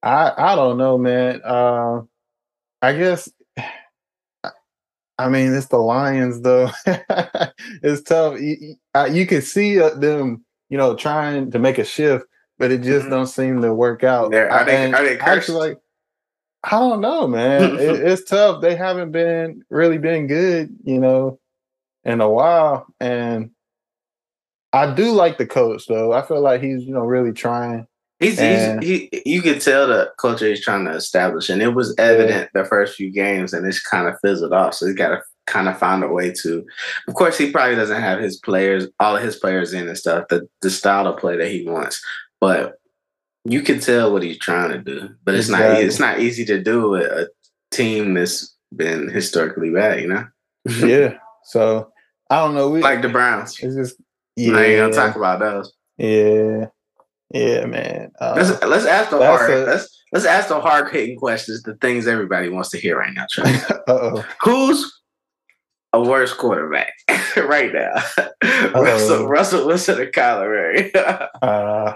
I 0.04 0.32
I 0.38 0.56
don't 0.56 0.78
know, 0.78 0.98
man. 0.98 1.42
Uh, 1.44 2.02
I 2.82 2.94
guess. 2.94 3.30
I 5.20 5.30
mean, 5.30 5.54
it's 5.56 5.68
the 5.68 5.78
Lions, 5.78 6.42
though. 6.42 6.70
it's 6.86 8.04
tough. 8.04 8.40
You, 8.40 8.76
you- 9.12 9.26
can 9.26 9.42
see 9.42 9.82
uh, 9.82 9.90
them, 9.96 10.46
you 10.70 10.78
know, 10.78 10.96
trying 10.96 11.50
to 11.52 11.60
make 11.60 11.80
a 11.80 11.84
shift, 11.84 12.26
but 12.60 12.72
it 12.72 12.84
just 12.84 13.08
Mhm. 13.08 13.10
don't 13.10 13.28
seem 13.28 13.62
to 13.64 13.74
work 13.74 14.04
out. 14.04 14.30
They're- 14.32 14.48
are 14.50 14.64
they- 14.64 14.94
are 14.94 15.04
they 15.04 15.18
actually, 15.20 15.70
like, 15.70 15.80
I 16.64 16.72
don't 16.80 17.02
know, 17.02 17.28
man. 17.28 17.78
it, 17.80 17.80
it's 18.08 18.24
tough. 18.30 18.62
They 18.62 18.76
haven't 18.76 19.12
been 19.12 19.64
really 19.72 19.98
been 19.98 20.28
good, 20.28 20.70
you 20.84 21.00
know, 21.00 21.40
in 22.04 22.22
a 22.22 22.30
while, 22.30 22.86
and 23.00 23.50
I 24.72 24.94
do 24.94 25.12
like 25.14 25.40
the 25.40 25.48
coach, 25.48 25.88
though. 25.88 26.14
I 26.14 26.22
feel 26.22 26.42
like 26.42 26.62
he's, 26.62 26.84
you 26.84 26.94
know, 26.94 27.06
really 27.06 27.32
trying. 27.34 27.88
He's, 28.20 28.40
And- 28.40 28.82
he's 28.84 29.10
he 29.12 29.22
you 29.26 29.42
could 29.42 29.62
tell 29.62 29.88
the 29.88 30.12
culture 30.18 30.48
he's 30.48 30.64
trying 30.64 30.86
to 30.86 30.92
establish, 30.92 31.50
and 31.50 31.62
it 31.62 31.76
was 31.76 31.94
evident 31.98 32.50
the 32.54 32.66
first 32.66 32.96
few 32.96 33.12
games, 33.12 33.54
and 33.54 33.66
it's 33.66 33.82
kind 33.82 34.08
of 34.08 34.16
fizzled 34.24 34.54
off. 34.54 34.74
So 34.74 34.88
he's 34.88 34.96
got 34.96 35.10
to 35.10 35.22
kind 35.46 35.70
of 35.70 35.78
find 35.78 36.04
a 36.04 36.08
way 36.08 36.32
to. 36.42 36.66
Of 37.08 37.14
course, 37.14 37.38
he 37.38 37.52
probably 37.52 37.76
doesn't 37.76 38.02
have 38.02 38.20
his 38.20 38.38
players, 38.38 38.88
all 39.00 39.16
of 39.16 39.22
his 39.24 39.36
players 39.36 39.74
in 39.74 39.88
and 39.88 39.98
stuff, 39.98 40.28
the 40.30 40.48
the 40.62 40.70
style 40.70 41.08
of 41.08 41.18
play 41.20 41.38
that 41.38 41.52
he 41.52 41.68
wants, 41.68 42.04
but 42.42 42.74
you 43.46 43.62
can 43.62 43.80
tell 43.80 44.12
what 44.12 44.24
he's 44.24 44.40
trying 44.40 44.72
to 44.72 44.80
do. 44.80 45.10
But 45.24 45.36
it's 45.36 45.48
not 45.50 45.62
it's 45.80 46.00
not 46.00 46.20
easy 46.20 46.44
to 46.46 46.62
do 46.62 46.90
with 46.90 47.04
a 47.04 47.30
team 47.72 48.16
that's 48.16 48.56
been 48.76 49.10
historically 49.10 49.70
bad, 49.70 50.02
you 50.02 50.08
know, 50.08 50.26
Yeah. 50.80 51.18
So 51.46 51.92
I 52.30 52.38
don't 52.44 52.56
know. 52.56 52.70
We 52.70 52.82
like 52.82 53.02
the 53.02 53.10
Browns. 53.10 53.58
It's 53.62 53.76
just 53.76 53.96
I 54.38 54.42
ain't 54.66 54.80
gonna 54.80 54.92
talk 54.94 55.16
about 55.16 55.40
those. 55.40 55.72
yeah, 55.98 56.66
yeah, 57.32 57.66
man. 57.66 58.12
Uh, 58.20 58.34
Let's 58.38 58.64
let's 58.64 58.86
ask 58.86 59.10
the 59.10 59.18
hard 59.18 59.50
a- 59.52 59.66
let's 59.66 60.04
let's 60.14 60.26
ask 60.26 60.48
the 60.50 60.60
hard 60.62 60.92
hitting 60.92 61.18
questions, 61.18 61.64
the 61.64 61.76
things 61.76 62.08
everybody 62.08 62.50
wants 62.50 62.70
to 62.70 62.78
hear 62.80 62.98
right 62.98 63.14
now. 63.14 63.26
Trey. 63.30 63.54
uh-oh. 63.88 64.26
Who's 64.44 65.02
a 65.94 66.02
worse 66.02 66.34
quarterback 66.34 66.94
right 67.38 67.72
now? 67.74 67.94
Russell, 68.74 69.28
Russell 69.28 69.68
Wilson 69.68 70.00
or 70.00 70.12
Kyler 70.12 70.48
Murray? 70.48 70.92
Uh, 71.42 71.94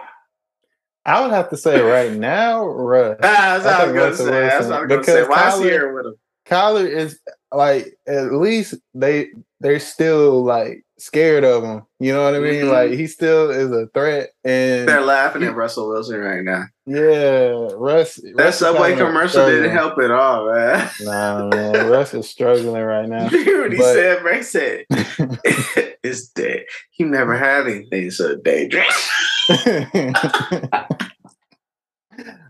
I 1.04 1.22
would 1.22 1.32
have 1.32 1.50
to 1.50 1.58
say 1.58 1.82
right 1.82 2.12
now, 2.14 2.64
Russ. 2.66 3.18
That's 3.22 3.64
what 3.66 3.74
I 3.74 3.84
was 3.86 3.94
gonna 3.94 4.06
Russell 4.10 4.26
say. 4.28 4.32
That's 4.42 4.66
what 4.68 4.74
I 4.76 4.80
was 4.82 4.88
gonna 4.90 5.04
say. 5.04 5.14
because 5.24 5.28
Why 5.30 5.48
is 5.48 5.54
he 5.56 5.60
Kyler- 5.62 5.70
here 5.72 5.94
with 5.96 6.06
him? 6.06 6.16
Kyler 6.46 6.88
is. 6.88 7.20
Like 7.52 7.98
at 8.08 8.34
least 8.34 8.76
they 8.94 9.30
they're 9.60 9.80
still 9.80 10.44
like 10.44 10.84
scared 10.98 11.44
of 11.44 11.64
him. 11.64 11.84
You 12.00 12.14
know 12.14 12.24
what 12.24 12.36
I 12.36 12.40
mean? 12.40 12.64
Mhm. 12.66 12.72
Like 12.72 12.92
he 12.92 13.08
still 13.08 13.50
is 13.50 13.72
a 13.72 13.88
threat, 13.94 14.30
and 14.44 14.88
They're 14.88 15.02
laughing 15.02 15.44
at 15.44 15.56
Russell 15.56 15.90
Wilson 15.90 16.20
right 16.20 16.44
now. 16.44 16.64
yeah, 16.86 17.68
Russ. 17.76 18.16
That 18.16 18.36
Russ 18.36 18.60
Subway 18.60 18.96
commercial 18.96 19.46
didn't 19.46 19.72
help 19.72 19.98
at 20.00 20.12
all, 20.12 20.52
man. 20.54 20.90
Nah, 21.02 21.48
man, 21.48 21.88
Russ 21.90 22.14
is 22.14 22.30
struggling 22.30 22.82
right 22.84 23.08
now. 23.10 23.28
Hear 23.30 23.70
he 23.70 23.78
But- 23.78 23.94
said? 23.94 24.24
Ray 24.24 24.42
said, 24.42 24.86
"It's 26.04 26.28
dead. 26.30 26.66
He 26.92 27.04
never 27.04 27.36
had 27.38 27.68
anything 27.68 28.12
so 28.12 28.36
dangerous." 28.38 29.10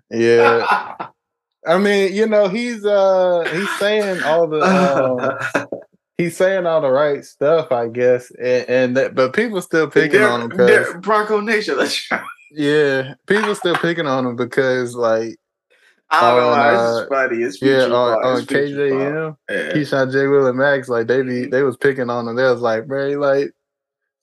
yeah, 0.10 0.98
I 1.68 1.78
mean, 1.78 2.14
you 2.14 2.26
know, 2.28 2.48
he's 2.48 2.86
uh 2.86 3.48
he's 3.54 3.70
saying 3.78 4.24
all 4.24 4.48
the 4.48 4.62
um, 4.62 5.70
he's 6.18 6.36
saying 6.36 6.66
all 6.66 6.82
the 6.82 6.90
right 6.92 7.24
stuff, 7.24 7.72
I 7.72 7.88
guess, 7.88 8.32
and, 8.32 8.70
and 8.70 8.98
that, 8.98 9.16
but 9.16 9.34
people 9.34 9.62
still 9.62 9.90
picking 9.90 10.20
They're- 10.22 10.28
on 10.30 10.42
him 10.42 10.50
because 10.50 10.94
Bronco 11.02 11.40
Nation. 11.40 11.78
Let's 11.78 11.96
try. 11.96 12.24
yeah, 12.52 13.14
people 13.28 13.54
still 13.56 13.76
picking 13.76 14.08
on 14.08 14.26
him 14.26 14.36
because 14.36 14.96
like 14.96 15.38
I 16.10 16.20
don't 16.32 16.40
know 16.42 16.50
On, 16.50 16.58
why 16.58 16.74
uh, 16.76 17.00
this 17.00 17.08
funny. 17.10 17.44
It's 17.44 17.62
yeah 17.62 17.84
on, 17.86 18.26
on 18.26 18.38
It's. 18.42 18.52
KJM, 18.52 19.38
Yeah. 19.50 19.72
Keyshawn 19.72 20.12
J. 20.12 20.28
Will 20.28 20.48
and 20.48 20.58
Max, 20.58 20.90
like 20.90 21.08
they 21.08 21.22
be 21.22 21.46
they 21.46 21.64
was 21.64 21.78
picking 21.78 22.10
on 22.10 22.28
him. 22.28 22.36
They 22.36 22.44
was 22.44 22.60
like, 22.62 22.88
bro, 22.88 23.10
like 23.20 23.52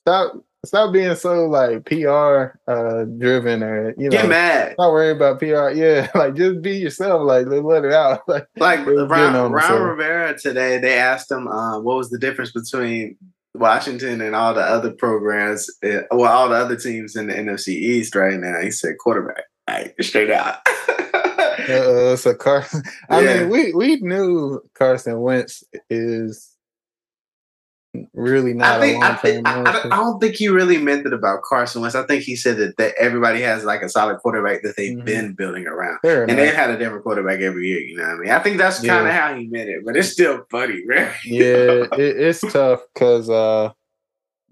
stop 0.03 0.33
stop 0.69 0.93
being 0.93 1.15
so 1.17 1.47
like 1.47 1.85
PR 1.87 2.57
uh 2.71 3.05
driven 3.19 3.63
or 3.63 3.95
you 3.99 4.05
know 4.05 4.11
Get 4.11 4.29
mad. 4.29 4.75
not 4.79 4.93
worry 4.93 5.11
about 5.11 5.39
PR. 5.41 5.71
Yeah, 5.71 6.09
like 6.15 6.35
just 6.35 6.63
be 6.63 6.77
yourself. 6.77 7.23
Like 7.27 7.47
let, 7.47 7.85
it 7.85 7.93
out. 7.93 8.21
Like 8.29 8.47
Like 8.57 8.85
They 8.87 8.93
was 8.93 9.09
getting 9.09 9.09
Ron, 9.09 9.35
on 9.37 9.53
Ron. 9.53 9.83
Rivera 9.83 10.39
today, 10.39 10.79
they 10.79 10.99
asked 10.99 11.31
him 11.31 11.49
uh, 11.49 11.81
what 11.81 11.97
was 11.97 12.11
the 12.11 12.19
difference 12.19 12.53
between 12.53 13.17
Washington 13.55 14.21
and 14.21 14.37
all 14.37 14.55
the 14.55 14.61
other 14.61 14.93
programs, 14.93 15.69
uh, 15.85 16.03
well, 16.13 16.31
all 16.33 16.49
the 16.49 16.55
other 16.55 16.77
teams 16.77 17.17
in 17.17 17.27
the 17.27 17.35
NFC 17.35 17.69
East 17.69 18.15
right 18.15 18.39
now. 18.39 18.61
He 18.61 18.71
said 18.71 18.95
quarterback, 19.03 19.45
like 19.69 19.97
straight 20.01 20.31
out. 20.31 20.59
uh, 21.69 22.15
so 22.17 22.35
Carson. 22.35 22.83
I 23.11 23.21
Yeah. 23.23 23.41
mean, 23.41 23.49
we 23.51 23.73
we 23.73 23.97
knew 24.01 24.61
Carson 24.75 25.19
Wentz 25.21 25.65
is 25.91 26.55
really 28.15 28.55
not 28.55 28.77
I 28.77 28.81
think, 28.81 29.03
a 29.05 29.07
I, 29.07 29.15
think 29.17 29.49
I, 29.49 29.61
I, 29.61 29.73
don't- 29.73 29.93
I 29.93 29.97
don't 29.97 30.19
think 30.21 30.35
he 30.37 30.49
really 30.49 30.79
meant 30.79 31.07
it 31.07 31.13
about 31.13 31.43
Carson 31.43 31.81
Wentz. 31.83 31.95
I 31.97 32.05
think 32.07 32.23
he 32.23 32.37
said 32.37 32.57
that, 32.59 32.77
that 32.79 32.95
everybody 32.99 33.41
has 33.43 33.65
like 33.65 33.83
a 33.83 33.89
solid 33.89 34.19
quarterback 34.19 34.63
that 34.63 34.77
they've 34.77 34.97
Mhm. 34.97 35.05
been 35.05 35.33
building 35.35 35.67
around. 35.67 35.99
Fair 36.03 36.23
And 36.23 36.33
enough. 36.33 36.45
they've 36.45 36.55
had 36.55 36.71
a 36.71 36.79
different 36.79 37.03
quarterback 37.05 37.41
every 37.41 37.67
year, 37.69 37.81
you 37.81 37.97
know 37.97 38.05
what 38.05 38.13
I 38.15 38.19
mean? 38.19 38.31
I 38.31 38.39
think 38.41 38.59
that's 38.59 38.85
kind 38.85 39.07
of 39.07 39.13
how 39.13 39.35
he 39.35 39.47
meant 39.49 39.69
it, 39.69 39.85
but 39.85 39.97
it's 39.97 40.09
still 40.11 40.45
funny, 40.51 40.83
man. 40.87 41.13
yeah, 41.25 41.87
it, 41.93 41.99
it's 41.99 42.41
tough 42.53 42.81
because 42.95 43.29
uh, 43.31 43.71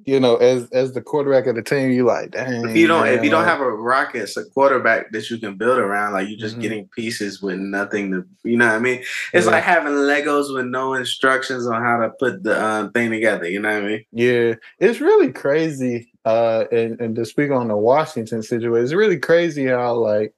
you 0.06 0.20
know, 0.20 0.36
as 0.36 0.70
as 0.70 0.92
the 0.92 1.02
quarterback 1.02 1.46
of 1.48 1.56
the 1.56 1.62
team, 1.62 1.90
you 1.90 2.04
like, 2.04 2.30
dang. 2.30 2.64
if 2.70 2.76
you 2.76 2.86
don't 2.86 3.08
if 3.08 3.24
you 3.24 3.28
don't 3.30 3.44
have 3.44 3.60
a 3.60 3.68
Rockets 3.70 4.36
a 4.36 4.44
quarterback 4.44 5.10
that 5.10 5.28
you 5.28 5.36
can 5.38 5.56
build 5.56 5.78
around, 5.78 6.12
like 6.12 6.28
you're 6.28 6.38
just 6.38 6.56
Mhm. 6.56 6.60
getting 6.62 6.88
pieces 6.94 7.42
with 7.42 7.58
nothing 7.58 8.12
to 8.12 8.24
you 8.44 8.56
know 8.56 8.66
what 8.68 8.76
I 8.76 8.78
mean? 8.78 9.02
It's 9.34 9.46
Yeah. 9.46 9.52
like 9.52 9.64
having 9.64 9.92
Legos 9.92 10.54
with 10.54 10.66
no 10.66 10.94
instructions 10.94 11.66
on 11.66 11.82
how 11.82 11.98
to 11.98 12.10
put 12.20 12.44
the 12.44 12.64
um, 12.64 12.92
thing 12.92 13.10
together, 13.10 13.48
you 13.48 13.60
know 13.60 13.74
what 13.74 13.82
I 13.84 13.86
mean? 13.88 14.04
Yeah, 14.12 14.54
it's 14.78 15.00
really 15.00 15.32
crazy. 15.32 16.10
Uh, 16.24 16.64
and, 16.72 17.00
and 17.00 17.16
to 17.16 17.24
speak 17.24 17.50
on 17.50 17.68
the 17.68 17.76
Washington 17.76 18.42
situation, 18.42 18.84
it's 18.84 18.92
really 18.92 19.18
crazy 19.18 19.66
how 19.66 19.94
like 19.94 20.32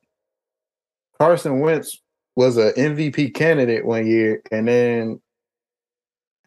Carson 1.18 1.61
Wentz 1.61 2.00
was 2.37 2.57
a 2.57 2.72
MVP 2.72 3.35
candidate 3.35 3.85
one 3.85 4.07
year, 4.07 4.40
and 4.50 4.66
then 4.68 5.20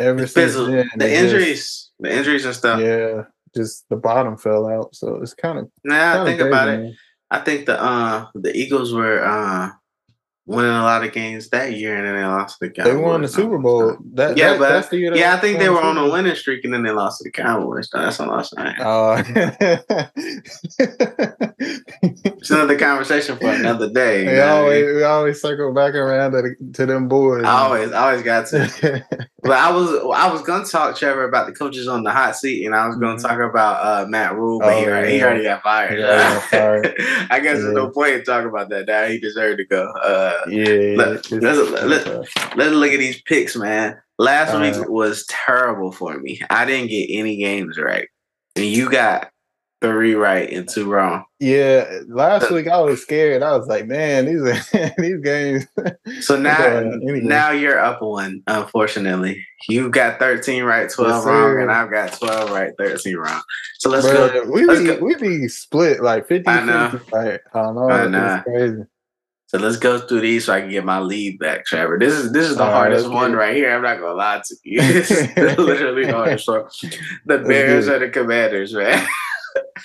ever 0.01 0.27
since 0.27 0.53
then, 0.55 0.89
the 0.97 1.05
it 1.05 1.09
just- 1.09 1.23
injuries, 1.23 1.91
the 1.99 2.11
injuries 2.17 2.45
and 2.45 2.55
stuff. 2.55 2.79
yeah, 2.81 3.23
just 3.55 3.87
the 3.89 3.95
bottom 3.97 4.37
fell 4.37 4.67
out. 4.67 4.95
So 4.95 5.15
it's 5.21 5.33
kind 5.33 5.59
of 5.59 5.69
Nah, 5.83 6.23
think 6.25 6.41
about 6.41 6.67
it. 6.69 6.93
I 7.29 7.39
think 7.39 7.65
the 7.65 7.81
uh 7.81 8.25
the 8.35 8.55
Eagles 8.55 8.93
were 8.93 9.23
uh 9.23 9.69
winning 10.47 10.71
a 10.71 10.81
lot 10.83 11.03
of 11.05 11.13
games 11.13 11.47
that 11.49 11.71
year, 11.77 11.95
and 11.95 12.05
then 12.05 12.15
they 12.15 12.25
lost 12.25 12.57
to 12.59 12.65
the 12.67 12.73
Cowboys. 12.73 12.93
They 12.93 12.99
won 12.99 13.21
the 13.21 13.27
Super 13.27 13.57
Bowl. 13.59 13.95
That, 14.15 14.35
Yeah, 14.35 14.49
that- 14.53 14.59
but- 14.59 14.69
that's 14.69 14.89
the 14.89 14.97
year 14.97 15.15
Yeah, 15.15 15.35
I 15.35 15.37
think 15.39 15.59
they 15.59 15.69
were 15.69 15.81
on 15.81 15.97
a 15.97 16.09
winning 16.09 16.35
streak, 16.35 16.65
and 16.65 16.73
then 16.73 16.83
they 16.83 16.91
lost 16.91 17.19
to 17.19 17.23
the 17.25 17.31
Cowboys. 17.31 17.89
That's 17.93 18.19
a 18.19 18.25
loss. 18.25 18.51
Uh, 18.57 18.73
Uh, 18.79 19.23
it's 22.01 22.49
another 22.49 22.77
conversation 22.77 23.37
for 23.37 23.49
another 23.49 23.89
day. 23.91 24.25
we 24.25 24.33
what 24.33 24.39
I 24.41 24.49
always 24.49 24.85
we 24.95 25.03
always 25.03 25.41
circle 25.41 25.73
back 25.73 25.93
around 25.93 26.31
to, 26.31 26.41
the, 26.41 26.55
to 26.73 26.85
them 26.85 27.07
boys. 27.07 27.43
I 27.45 27.61
always, 27.61 27.91
I 27.91 28.03
always 28.09 28.23
got 28.23 28.47
to. 28.47 29.05
But 29.43 29.53
I 29.53 29.71
was, 29.71 29.89
I 30.15 30.31
was 30.31 30.41
gonna 30.43 30.65
talk 30.65 30.95
Trevor 30.95 31.23
about 31.23 31.47
the 31.47 31.53
coaches 31.53 31.87
on 31.87 32.03
the 32.03 32.11
hot 32.11 32.35
seat, 32.35 32.63
and 32.65 32.75
I 32.75 32.85
was 32.87 32.95
gonna 32.97 33.15
Mhm. 33.15 33.21
talk 33.21 33.39
about 33.39 33.83
uh, 33.83 34.05
Matt 34.07 34.35
Rhule, 34.35 34.59
but 34.59 34.77
he, 34.77 34.85
Oh, 34.85 34.89
already, 34.89 35.13
he 35.13 35.23
already 35.23 35.43
got 35.43 35.63
fired. 35.63 35.97
He 35.97 36.03
already 36.03 36.33
got 36.35 36.43
fired. 36.43 36.95
I 37.31 37.39
guess 37.39 37.57
there's 37.59 37.73
no 37.73 37.89
point 37.89 38.13
in 38.13 38.23
talking 38.23 38.49
about 38.49 38.69
that 38.69 38.85
now. 38.87 39.07
He 39.07 39.19
deserved 39.19 39.57
to 39.57 39.65
go. 39.65 39.87
Uh, 39.91 40.41
yeah, 40.47 40.93
Let 40.95 41.31
Let's 41.31 41.31
let- 41.31 42.27
Let's 42.55 42.75
look 42.75 42.91
at 42.91 42.99
these 42.99 43.21
picks, 43.23 43.55
man. 43.55 43.97
Last 44.19 44.53
All 44.53 44.61
week 44.61 44.75
was 44.87 45.25
terrible 45.25 45.91
for 45.91 46.19
me. 46.19 46.39
I 46.51 46.65
didn't 46.65 46.89
get 46.89 47.07
any 47.09 47.37
games 47.37 47.79
right, 47.79 48.07
and 48.55 48.65
you 48.65 48.91
got 48.91 49.30
three 49.81 50.13
right 50.13 50.51
and 50.51 50.69
two 50.69 50.85
wrong. 50.91 51.23
yeah. 51.39 52.01
Last 52.07 52.51
week 52.51 52.67
I 52.67 52.79
was 52.81 53.01
scared. 53.01 53.41
I 53.41 53.57
was 53.57 53.67
like, 53.67 53.87
man, 53.87 54.25
these 54.25 54.41
are, 54.41 54.93
these 54.97 55.19
games. 55.21 55.65
So 56.21 56.39
now, 56.39 56.57
Uh, 56.63 56.81
anyway. 56.81 57.21
now 57.21 57.49
you're 57.51 57.79
up 57.79 58.01
one. 58.01 58.43
Unfortunately, 58.47 59.43
you've 59.69 59.91
got 59.91 60.19
thirteen 60.19 60.63
right, 60.63 60.89
twelve 60.89 61.23
Yes, 61.23 61.25
wrong, 61.25 61.61
and 61.61 61.71
I've 61.71 61.89
got 61.89 62.13
twelve 62.13 62.51
right, 62.51 62.71
thirteen 62.77 63.17
wrong. 63.17 63.41
So 63.79 63.89
let's 63.89 64.05
go. 64.05 64.43
We 64.51 64.65
let's 64.65 64.81
be, 64.81 64.85
go. 64.87 64.99
we 65.01 65.15
be 65.15 65.47
split 65.47 66.01
like 66.03 66.27
50 66.27 66.47
I 66.47 66.63
know. 66.63 66.89
50. 66.91 67.11
Like, 67.11 67.41
I 67.53 67.61
don't 67.63 67.75
know. 67.75 67.89
I 67.89 68.07
know. 68.07 68.41
crazy. 68.43 68.83
So 69.47 69.57
let's 69.57 69.77
go 69.77 69.99
through 69.99 70.21
these 70.21 70.45
so 70.45 70.53
I 70.53 70.61
can 70.61 70.69
get 70.69 70.85
my 70.85 70.99
lead 70.99 71.37
back, 71.39 71.65
Trevor. 71.65 71.97
This 71.99 72.13
is 72.13 72.31
this 72.31 72.47
is 72.49 72.55
the 72.57 72.63
All 72.63 72.69
right, 72.69 72.75
hardest 72.75 73.05
let's 73.07 73.13
one 73.15 73.33
right 73.33 73.55
here. 73.55 73.73
I'm 73.75 73.81
not 73.81 73.99
gonna 73.99 74.13
lie 74.13 74.41
to 74.45 74.55
you. 74.63 74.79
Is 74.81 75.09
literally 75.57 76.05
the 76.05 76.13
hardest 76.13 76.47
one. 76.47 76.63
The 77.25 77.39
Bears 77.39 77.87
are 77.89 77.99
the 77.99 78.09
Commanders, 78.09 78.73
man. 78.73 79.05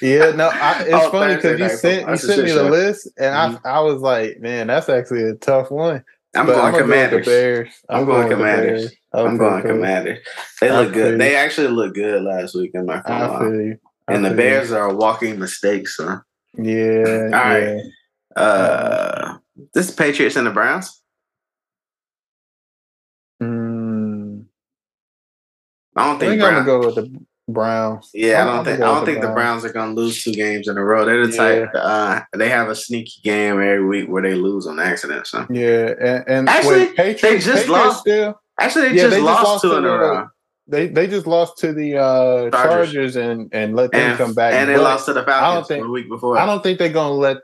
Yeah, 0.03 0.33
no, 0.33 0.49
I, 0.53 0.83
it's 0.87 1.07
Oh, 1.07 1.11
funny 1.11 1.37
because 1.37 1.59
you 1.59 1.69
sent 1.69 2.09
you 2.09 2.17
sent 2.17 2.43
me 2.43 2.51
the 2.51 2.55
show. 2.57 2.69
list, 2.69 3.11
and 3.19 3.55
Mhm. 3.55 3.61
I 3.65 3.71
I 3.77 3.81
was 3.81 4.01
like, 4.01 4.41
man, 4.41 4.67
that's 4.67 4.89
actually 4.89 5.25
a 5.25 5.35
tough 5.35 5.71
one. 5.71 6.05
I'm 6.35 6.47
But 6.47 6.55
going 6.55 6.73
go 6.73 6.79
with 6.79 6.83
Commanders. 6.85 7.27
the 7.27 7.69
I'm 7.89 8.05
going 8.05 8.19
with 8.19 8.29
the 8.29 8.37
Commanders. 8.37 8.83
Bears. 8.83 8.95
I'm 9.15 9.27
Okay, 9.27 9.39
going. 9.39 9.63
Commanders. 9.63 10.19
They 10.61 10.71
look 10.71 10.93
good. 10.93 11.21
They 11.21 11.35
actually 11.37 11.69
look 11.69 11.95
good 11.95 12.23
last 12.23 12.55
week. 12.55 12.73
I'm 12.75 12.87
not 12.87 13.05
gonna 13.07 13.33
I 13.33 13.39
feel 13.39 13.55
you. 13.61 13.79
I 14.09 14.15
And 14.15 14.25
the 14.25 14.29
feel 14.31 14.37
you. 14.39 14.43
Bears 14.43 14.73
are 14.73 14.91
a 14.91 14.95
walking 14.95 15.39
mistake, 15.39 15.89
son. 15.89 16.23
Yeah. 16.59 17.25
All 17.25 17.31
right. 17.31 17.63
yeah. 18.37 18.43
Uh, 18.43 19.39
this 19.73 19.89
is 19.89 19.95
Patriots 19.95 20.37
and 20.37 20.47
the 20.47 20.51
Browns. 20.51 21.01
Mm, 23.43 24.45
I 25.97 26.05
don't 26.07 26.17
I 26.17 26.19
think. 26.19 26.31
think 26.33 26.43
I'm 26.43 26.53
gonna 26.55 26.65
go 26.67 26.87
with 26.87 26.95
the 26.97 27.21
Browns. 27.49 28.11
yeah, 28.13 28.43
I 28.43 28.45
don't 28.57 28.65
think. 28.65 28.81
I 28.81 28.85
don't 28.87 29.05
think 29.07 29.21
the 29.21 29.29
Browns 29.29 29.65
are 29.65 29.73
gonna 29.73 29.93
lose 29.95 30.23
two 30.25 30.33
games 30.33 30.67
in 30.69 30.77
a 30.77 30.85
row. 30.85 31.05
They're 31.05 31.27
the 31.27 31.33
Yeah. 31.33 31.39
type. 31.67 31.71
Uh, 31.75 32.21
they 32.37 32.49
have 32.49 32.69
a 32.69 32.75
sneaky 32.75 33.21
game 33.23 33.55
every 33.55 33.85
week 33.85 34.09
where 34.09 34.23
they 34.23 34.35
lose 34.35 34.67
on 34.67 34.81
accident. 34.81 35.27
So 35.29 35.47
Yeah, 35.51 35.95
and, 36.01 36.25
and 36.27 36.49
Actually, 36.49 36.79
wait, 36.87 36.97
Patriots, 36.97 37.23
they 37.23 37.35
just 37.37 37.47
Patriots 37.47 37.69
lost. 37.69 38.01
Still, 38.01 38.41
actually, 38.61 38.89
they 38.89 38.95
Yeah, 38.97 39.03
just 39.03 39.11
they 39.11 39.17
just 39.19 39.25
lost, 39.25 39.45
lost 39.45 39.63
two 39.63 39.71
to 39.71 39.77
in 39.77 39.85
a 39.85 39.89
the- 39.89 39.97
row, 39.99 40.27
they 40.69 40.89
they 40.89 41.07
just 41.07 41.27
lost 41.29 41.59
to 41.59 41.73
the 41.73 41.97
uh, 41.99 42.51
Chargers. 42.51 42.53
Chargers 42.93 43.17
and 43.17 43.49
and 43.53 43.77
let 43.77 43.93
them 43.93 44.01
and 44.11 44.19
come 44.19 44.35
back. 44.35 44.53
and 44.55 44.69
they 44.69 44.75
But 44.75 44.83
lost 44.83 45.07
to 45.07 45.13
the 45.13 45.23
Falcons 45.23 45.69
think- 45.69 45.85
the 45.85 45.91
week 45.91 46.09
before. 46.09 46.37
I 46.39 46.47
don't 46.47 46.63
think 46.65 46.81
they're 46.81 46.89
gonna 46.89 47.15
let 47.15 47.37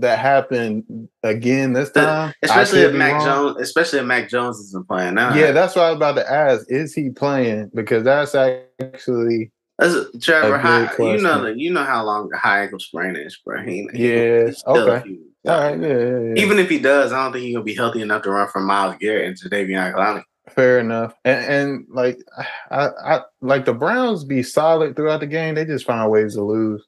that 0.00 0.18
happened 0.18 1.08
again 1.22 1.72
this 1.72 1.90
time. 1.90 2.32
Especially 2.42 2.80
if 2.80 2.94
Mac 2.94 3.14
wrong. 3.14 3.24
Jones, 3.24 3.56
especially 3.60 3.98
if 4.00 4.06
Mac 4.06 4.28
Jones 4.28 4.58
isn't 4.58 4.86
playing 4.86 5.14
now. 5.14 5.34
Yeah, 5.34 5.52
that's 5.52 5.76
what 5.76 5.84
I 5.84 5.90
was 5.90 5.96
about 5.96 6.16
to 6.16 6.30
ask. 6.30 6.66
Is 6.68 6.94
he 6.94 7.10
playing? 7.10 7.70
Because 7.74 8.04
that's 8.04 8.34
actually 8.34 9.50
That's, 9.78 9.94
Trevor, 10.20 10.56
A 10.56 10.92
good 10.96 11.16
you 11.16 11.22
know 11.22 11.42
the, 11.42 11.58
you 11.58 11.72
know 11.72 11.84
how 11.84 12.04
long 12.04 12.28
the 12.28 12.36
high 12.36 12.62
ankle 12.62 12.78
sprain 12.78 13.16
is, 13.16 13.38
bro. 13.44 13.62
He, 13.62 13.88
Yeah, 13.92 14.50
a 14.66 14.70
okay. 14.70 15.18
all 15.46 15.58
right. 15.58 15.80
Yeah, 15.80 15.88
yeah, 15.88 16.18
yeah. 16.18 16.34
Even 16.36 16.58
if 16.58 16.68
he 16.68 16.78
does, 16.78 17.12
I 17.12 17.22
don't 17.22 17.32
think 17.32 17.44
he's 17.44 17.54
gonna 17.54 17.64
be 17.64 17.74
healthy 17.74 18.02
enough 18.02 18.22
to 18.22 18.30
run 18.30 18.48
from 18.48 18.66
Myles 18.66 18.96
Garrett 19.00 19.26
and 19.26 19.52
Davion 19.52 19.94
Clowney. 19.94 20.22
Fair 20.50 20.78
enough. 20.78 21.14
And, 21.24 21.44
and 21.44 21.86
like 21.90 22.18
I, 22.70 22.88
I 23.04 23.20
like 23.40 23.64
the 23.64 23.74
Browns 23.74 24.24
be 24.24 24.42
solid 24.42 24.96
throughout 24.96 25.20
the 25.20 25.26
game. 25.26 25.54
They 25.54 25.64
just 25.64 25.86
find 25.86 26.10
ways 26.10 26.34
to 26.34 26.42
lose. 26.42 26.84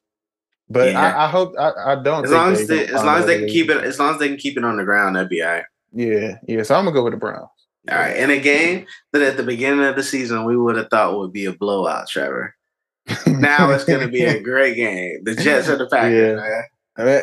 But 0.71 0.91
Yeah. 0.91 0.99
I, 1.17 1.25
I 1.25 1.27
hope 1.27 1.53
I, 1.59 1.71
I 1.85 1.95
don't. 2.01 2.23
As 2.23 2.29
think 2.29 2.41
long 2.41 2.51
as 2.53 2.67
they 2.67 2.85
as 2.87 3.03
long 3.03 3.17
as 3.19 3.25
they 3.25 3.39
can 3.39 3.47
keep 3.49 3.69
it, 3.69 3.83
as 3.83 3.99
long 3.99 4.13
as 4.13 4.19
they 4.19 4.27
can 4.29 4.37
keep 4.37 4.57
it 4.57 4.63
on 4.63 4.77
the 4.77 4.83
ground, 4.83 5.15
that'd 5.15 5.29
be 5.29 5.41
all 5.43 5.49
right. 5.51 5.63
Yeah, 5.93 6.35
yeah. 6.47 6.63
So 6.63 6.75
I'm 6.75 6.85
gonna 6.85 6.95
go 6.95 7.03
with 7.03 7.13
the 7.13 7.17
Browns. 7.17 7.49
All 7.89 7.97
right. 7.97 8.15
In 8.15 8.29
a 8.29 8.39
game 8.39 8.85
that 9.11 9.21
at 9.21 9.37
the 9.37 9.43
beginning 9.43 9.83
of 9.83 9.95
the 9.95 10.03
season 10.03 10.45
we 10.45 10.55
would 10.55 10.77
have 10.77 10.87
thought 10.89 11.17
would 11.17 11.33
be 11.33 11.45
a 11.45 11.51
blowout, 11.53 12.07
Trevor. 12.07 12.55
Now 13.27 13.71
it's 13.71 13.83
gonna 13.83 14.07
be 14.07 14.23
a 14.23 14.39
great 14.43 14.75
game. 14.75 15.23
The 15.23 15.35
Jets 15.35 15.67
are 15.67 15.75
the 15.77 15.87
Packers, 15.87 16.13
Yeah. 16.13 16.35
man. 16.35 16.63
I 16.97 17.03
mean, 17.03 17.21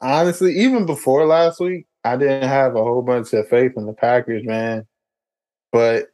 honestly, 0.00 0.54
even 0.58 0.84
before 0.84 1.24
last 1.26 1.60
week, 1.60 1.86
I 2.04 2.16
didn't 2.16 2.48
have 2.48 2.74
a 2.76 2.82
whole 2.82 3.02
bunch 3.02 3.32
of 3.32 3.48
faith 3.48 3.72
in 3.76 3.86
the 3.86 3.92
Packers, 3.92 4.44
man. 4.44 4.86
But 5.72 6.08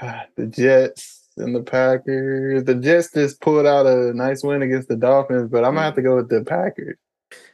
the 0.36 0.46
Jets 0.46 1.17
and 1.40 1.54
the 1.54 1.62
Packers. 1.62 2.64
The 2.64 2.74
Jets 2.74 3.12
just 3.12 3.40
pulled 3.40 3.66
out 3.66 3.86
a 3.86 4.12
nice 4.14 4.42
win 4.42 4.62
against 4.62 4.88
the 4.88 4.96
Dolphins, 4.96 5.50
but 5.50 5.64
I'm 5.64 5.74
gonna 5.74 5.82
have 5.86 5.94
to 5.96 6.02
go 6.02 6.16
with 6.16 6.28
the 6.28 6.42
Packers. 6.44 6.96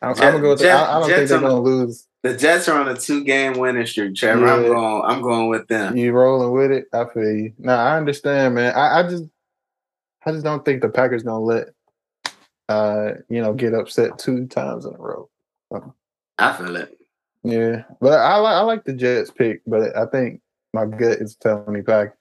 I'm, 0.03 0.15
Jet- 0.15 0.25
I'm 0.25 0.31
gonna 0.33 0.43
go 0.43 0.51
with. 0.51 0.59
The, 0.61 0.65
Jet- 0.65 0.77
I, 0.77 0.97
I 0.97 1.01
don't 1.01 1.09
Jets 1.09 1.19
think 1.19 1.29
they're 1.31 1.41
gonna 1.51 1.61
lose. 1.61 2.07
The 2.23 2.37
Jets 2.37 2.69
are 2.69 2.81
on 2.81 2.89
a 2.89 2.97
two 2.97 3.23
game 3.25 3.59
winning 3.59 3.87
streak, 3.87 4.15
Trevor. 4.15 4.47
I'm 4.47 4.63
Yeah. 4.63 4.69
going. 4.69 5.03
I'm 5.05 5.23
going 5.23 5.49
with 5.49 5.67
them. 5.69 5.97
You 5.97 6.13
rolling 6.13 6.53
with 6.53 6.71
it? 6.71 6.87
I 6.93 7.05
feel 7.13 7.23
you. 7.31 7.53
No, 7.59 7.75
I 7.75 7.97
understand, 7.97 8.55
man. 8.55 8.75
I, 8.75 9.01
I 9.01 9.03
just, 9.03 9.25
I 10.25 10.33
just 10.33 10.45
don't 10.45 10.65
think 10.65 10.81
the 10.81 10.89
Packers 10.89 11.23
gonna 11.23 11.41
let, 11.41 11.67
uh, 12.69 13.13
you 13.29 13.43
know, 13.43 13.53
get 13.53 13.75
upset 13.75 14.19
two 14.19 14.47
times 14.47 14.87
in 14.87 14.95
a 14.95 14.99
row. 14.99 15.29
I 16.39 16.53
feel 16.55 16.77
it. 16.77 16.97
Yeah, 17.43 17.83
but 18.01 18.19
I 18.19 18.37
like 18.37 18.55
I 18.55 18.61
like 18.63 18.85
the 18.85 18.95
Jets 18.95 19.31
pick, 19.31 19.61
but 19.67 19.95
I 19.97 20.07
think 20.07 20.41
my 20.73 20.87
gut 20.87 21.19
is 21.19 21.37
telling 21.37 21.73
me 21.73 21.83
Packers. 21.83 22.17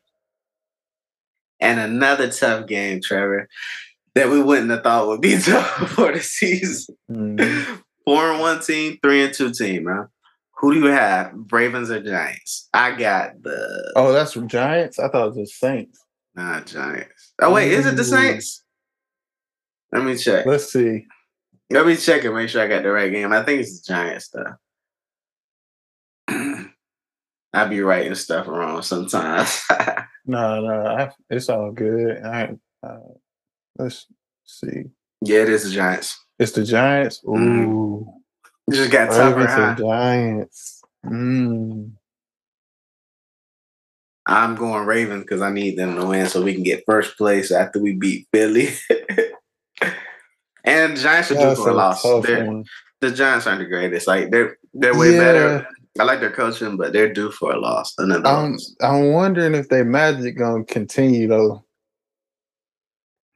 And 1.63 1.79
another 1.79 2.29
tough 2.29 2.67
game, 2.67 2.99
Trevor, 3.01 3.47
that 4.15 4.29
we 4.29 4.41
wouldn't 4.43 4.69
have 4.69 4.83
thought 4.83 5.07
would 5.07 5.21
be 5.21 5.37
tough 5.41 5.91
for 5.91 6.11
the 6.11 6.21
season. 6.21 6.95
Mhm. 7.09 7.79
Four 8.05 8.31
and 8.31 8.39
one 8.41 8.59
team, 8.61 8.97
three 9.01 9.23
and 9.23 9.33
two 9.33 9.51
team, 9.51 9.85
man. 9.85 10.07
Who 10.57 10.73
do 10.73 10.79
you 10.79 10.85
have? 10.87 11.33
Ravens 11.51 11.89
or 11.89 12.01
Giants? 12.01 12.69
I 12.73 12.91
got 12.95 13.41
the 13.43 13.93
Oh, 13.95 14.11
that's 14.13 14.33
from 14.33 14.47
Giants. 14.47 14.99
I 14.99 15.07
thought 15.07 15.23
it 15.23 15.27
was 15.29 15.35
the 15.37 15.45
Saints. 15.47 15.99
nah, 16.35 16.59
Giants. 16.61 17.33
Oh 17.41 17.53
wait, 17.53 17.71
is 17.71 17.85
it 17.85 17.95
the 17.95 18.03
Saints? 18.03 18.63
Let 19.91 20.03
me 20.03 20.17
check. 20.17 20.45
Let's 20.45 20.71
see. 20.71 21.05
Let 21.69 21.85
me 21.85 21.95
check 21.95 22.23
and 22.25 22.35
make 22.35 22.49
sure 22.49 22.61
I 22.61 22.67
got 22.67 22.83
the 22.83 22.91
right 22.91 23.11
game. 23.11 23.31
I 23.31 23.43
think 23.43 23.61
it's 23.61 23.81
the 23.81 23.93
Giants 23.93 24.29
though. 24.29 24.53
I 27.53 27.65
be 27.65 27.81
writing 27.81 28.15
stuff 28.15 28.47
wrong 28.47 28.81
sometimes. 28.81 29.61
No, 30.25 30.61
no, 30.61 30.85
I, 30.87 31.11
it's 31.29 31.49
all 31.49 31.73
good. 31.73 32.23
I, 32.23 32.55
uh, 32.81 32.97
let's 33.77 34.07
see. 34.45 34.85
yeah, 35.21 35.39
it 35.41 35.49
is 35.49 35.65
the 35.65 35.71
Giants. 35.71 36.17
It's 36.39 36.53
the 36.53 36.63
Giants. 36.63 37.21
Mhm. 37.25 37.65
Ooh, 37.67 38.07
You 38.69 38.73
just 38.77 38.89
got 38.89 39.07
tougher, 39.11 39.45
huh? 39.45 39.75
Giants. 39.75 40.81
Mm. 41.05 41.91
I'm 44.25 44.55
going 44.55 44.85
Ravens 44.85 45.23
because 45.23 45.41
I 45.41 45.51
need 45.51 45.77
them 45.77 45.95
to 45.97 46.05
win 46.05 46.27
so 46.27 46.41
we 46.41 46.53
can 46.53 46.63
get 46.63 46.85
first 46.85 47.17
place 47.17 47.51
after 47.51 47.79
we 47.81 47.91
beat 47.93 48.27
Philly. 48.31 48.69
and 50.63 50.95
the 50.95 51.01
Giants 51.01 51.31
are 51.31 51.35
due 51.35 51.55
for 51.61 51.69
a 51.71 51.73
loss. 51.73 52.01
tough 52.01 52.25
They're- 52.25 52.45
one. 52.45 52.63
the 53.01 53.11
Giants 53.11 53.45
aren't 53.45 53.59
the 53.59 53.65
greatest. 53.65 54.07
Like 54.07 54.31
they're 54.31 54.57
they're 54.73 54.97
way 54.97 55.15
Yeah. 55.15 55.19
better. 55.19 55.67
I 55.99 56.03
like 56.03 56.19
their 56.21 56.31
coaching, 56.31 56.75
but 56.75 56.91
they're 56.91 57.13
due 57.13 57.31
for 57.31 57.51
a 57.53 57.59
loss. 57.59 57.93
Another 57.97 58.27
I'm 58.27 58.51
loss. 58.53 58.75
I'm 58.81 59.11
wondering 59.11 59.53
if 59.53 59.69
they 59.69 59.83
magic 59.83 60.37
gonna 60.37 60.63
continue 60.63 61.27
though. 61.27 61.63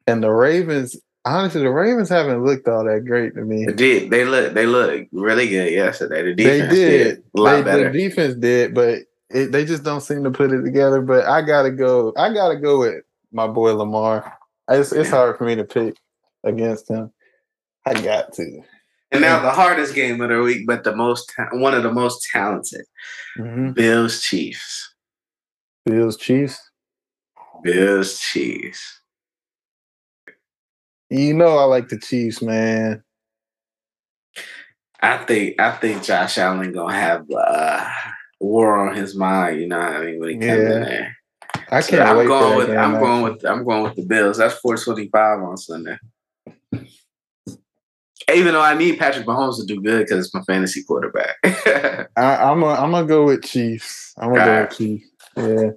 And 0.07 0.23
the 0.23 0.31
Ravens, 0.31 0.95
honestly, 1.25 1.61
the 1.61 1.69
Ravens 1.69 2.09
haven't 2.09 2.43
looked 2.43 2.67
all 2.67 2.83
that 2.85 3.05
great 3.05 3.35
to 3.35 3.41
me. 3.41 3.65
They 3.65 3.73
did. 3.73 4.09
They 4.09 4.25
look 4.25 4.53
they 4.53 4.65
look 4.65 5.07
really 5.11 5.47
good 5.49 5.71
yesterday. 5.71 6.23
The 6.23 6.33
They 6.33 6.59
defense 6.61 6.73
did. 6.73 7.23
a 7.35 7.39
lot 7.41 7.55
They, 7.57 7.63
better. 7.63 7.91
the 7.91 7.97
defense 7.97 8.35
did, 8.35 8.73
but 8.73 8.99
it, 9.29 9.51
they 9.51 9.65
just 9.65 9.83
don't 9.83 10.01
seem 10.01 10.23
to 10.23 10.31
put 10.31 10.51
it 10.51 10.63
together. 10.63 11.01
But 11.01 11.25
I 11.25 11.41
gotta 11.43 11.69
go. 11.71 12.13
I 12.17 12.33
gotta 12.33 12.55
go 12.55 12.79
with 12.79 13.03
my 13.31 13.45
boy 13.47 13.73
Lamar. 13.75 14.33
It's 14.69 14.91
it's 14.91 15.09
hard 15.09 15.37
for 15.37 15.43
me 15.43 15.55
to 15.55 15.63
pick 15.63 15.95
against 16.43 16.89
him. 16.89 17.11
I 17.85 17.93
got 18.01 18.33
to. 18.33 18.61
And 19.11 19.21
now 19.21 19.41
the 19.41 19.51
hardest 19.51 19.95
game 19.95 20.19
of 20.21 20.29
the 20.29 20.41
week, 20.41 20.67
but 20.67 20.83
the 20.83 20.95
most 20.95 21.31
ta- 21.35 21.49
one 21.53 21.73
of 21.73 21.83
the 21.83 21.91
most 21.91 22.27
talented 22.31 22.85
Mhm. 23.37 23.73
Bills 23.73 24.21
Chiefs. 24.21 24.93
Bills 25.85 26.17
Chiefs. 26.17 26.59
Bills 27.63 28.19
Chiefs. 28.19 29.01
You 31.09 31.33
know 31.33 31.57
I 31.57 31.63
like 31.63 31.87
the 31.87 31.97
Chiefs, 31.97 32.41
man. 32.41 33.03
I 35.01 35.17
think 35.19 35.59
I 35.61 35.71
think 35.71 36.03
Josh 36.03 36.37
Allen 36.37 36.73
gonna 36.73 36.93
have 36.93 37.25
uh, 37.31 37.89
war 38.39 38.87
on 38.87 38.95
his 38.95 39.15
mind. 39.15 39.61
You 39.61 39.67
know 39.67 39.77
what 39.77 39.87
I 39.87 40.05
mean 40.05 40.19
when 40.19 40.29
he 40.29 40.35
comes 40.35 40.59
in 40.59 40.81
there. 40.81 41.17
I 41.69 41.81
can't 41.81 42.01
I'm 42.01 42.27
going 42.27 42.57
with 42.57 42.67
game, 42.67 42.77
I'm 42.77 42.99
going 42.99 43.23
with 43.23 43.45
I'm 43.45 43.63
going 43.63 43.83
with 43.83 43.95
the 43.95 44.05
Bills. 44.05 44.37
That's 44.37 44.55
425 44.59 45.39
on 45.39 45.57
Sunday. 45.57 45.97
Even 48.33 48.53
though 48.53 48.61
I 48.61 48.73
need 48.73 48.99
Patrick 48.99 49.25
Mahomes 49.25 49.57
to 49.57 49.65
do 49.65 49.81
good 49.81 50.05
because 50.05 50.25
it's 50.25 50.33
my 50.33 50.41
fantasy 50.41 50.83
quarterback. 50.83 51.35
I, 51.43 52.07
I'm 52.17 52.61
a, 52.61 52.67
I'm 52.67 52.91
gonna 52.91 53.07
go 53.07 53.25
with 53.25 53.43
Chiefs. 53.43 54.13
I'm 54.17 54.33
gonna 54.33 54.45
go 54.45 54.61
with 54.63 54.77
Chiefs. 54.77 55.07
Yeah, 55.37 55.69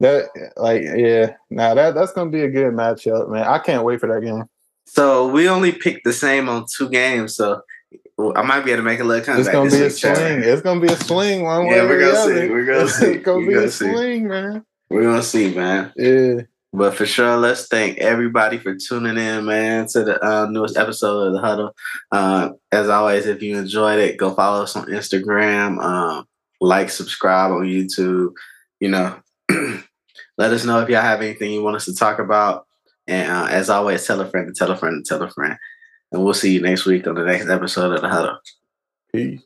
that 0.00 0.52
like 0.56 0.82
yeah. 0.82 1.34
Now 1.50 1.74
that 1.74 1.94
that's 1.94 2.12
gonna 2.12 2.30
be 2.30 2.42
a 2.42 2.50
good 2.50 2.72
matchup, 2.74 3.30
man. 3.30 3.44
I 3.44 3.58
can't 3.58 3.84
wait 3.84 4.00
for 4.00 4.08
that 4.08 4.24
game. 4.26 4.44
so 4.84 5.28
we 5.28 5.48
only 5.48 5.70
picked 5.72 6.04
the 6.04 6.12
same 6.12 6.48
on 6.48 6.66
two 6.76 6.88
games, 6.88 7.36
so 7.36 7.62
I 8.34 8.42
might 8.42 8.64
be 8.64 8.72
able 8.72 8.82
to 8.82 8.84
make 8.84 8.98
a 9.00 9.04
little 9.04 9.24
comeback. 9.24 9.46
It's 9.46 9.52
gonna 9.52 9.70
be 9.70 9.82
a 9.82 9.90
swing. 9.90 10.42
It's 10.42 10.62
gonna 10.62 10.80
be 10.80 10.92
a 10.92 10.96
swing 10.96 11.42
one 11.44 11.66
way 11.68 11.76
Yeah, 11.76 11.84
we're 11.84 12.00
gonna 12.00 12.34
see. 12.34 12.48
We're 12.50 12.64
gonna 12.66 12.88
see. 12.88 13.06
It's 13.12 13.24
gonna 13.24 13.38
We're 13.38 13.46
be 13.46 13.54
gonna 13.54 13.66
a 13.66 13.70
see. 13.70 13.92
swing, 13.92 14.28
man. 14.28 14.64
We're 14.90 15.02
gonna 15.04 15.22
see, 15.22 15.54
man. 15.54 15.92
Yeah. 15.96 16.40
But 16.72 16.94
for 16.94 17.04
sure, 17.04 17.36
let's 17.36 17.66
thank 17.66 17.98
everybody 17.98 18.56
for 18.56 18.74
tuning 18.74 19.18
in, 19.18 19.44
man, 19.44 19.86
to 19.88 20.04
the 20.04 20.24
uh, 20.24 20.46
newest 20.46 20.78
episode 20.78 21.26
of 21.26 21.32
the 21.34 21.40
Huddle. 21.40 21.76
Uh, 22.10 22.50
as 22.70 22.88
always, 22.88 23.26
if 23.26 23.42
you 23.42 23.58
enjoyed 23.58 23.98
it, 23.98 24.16
go 24.16 24.34
follow 24.34 24.62
us 24.62 24.74
on 24.74 24.86
Instagram, 24.86 25.82
um, 25.82 26.26
like, 26.62 26.88
subscribe 26.88 27.50
on 27.50 27.64
YouTube. 27.64 28.32
You 28.80 28.88
know, 28.88 29.16
let 30.38 30.52
us 30.52 30.64
know 30.64 30.80
if 30.80 30.88
y'all 30.88 31.02
have 31.02 31.20
anything 31.20 31.52
you 31.52 31.62
want 31.62 31.76
us 31.76 31.84
to 31.84 31.94
talk 31.94 32.18
about. 32.18 32.66
And 33.06 33.30
uh, 33.30 33.48
as 33.50 33.68
always, 33.68 34.06
tell 34.06 34.20
a 34.20 34.30
friend 34.30 34.54
tell 34.54 34.70
a 34.70 34.76
friend 34.76 35.04
tell 35.04 35.22
a 35.22 35.30
friend. 35.30 35.56
And 36.10 36.24
we'll 36.24 36.34
see 36.34 36.54
you 36.54 36.62
next 36.62 36.86
week 36.86 37.06
on 37.06 37.14
the 37.14 37.24
next 37.24 37.48
episode 37.48 37.92
of 37.92 38.00
the 38.00 38.08
Huddle. 38.08 38.38
Peace. 39.12 39.42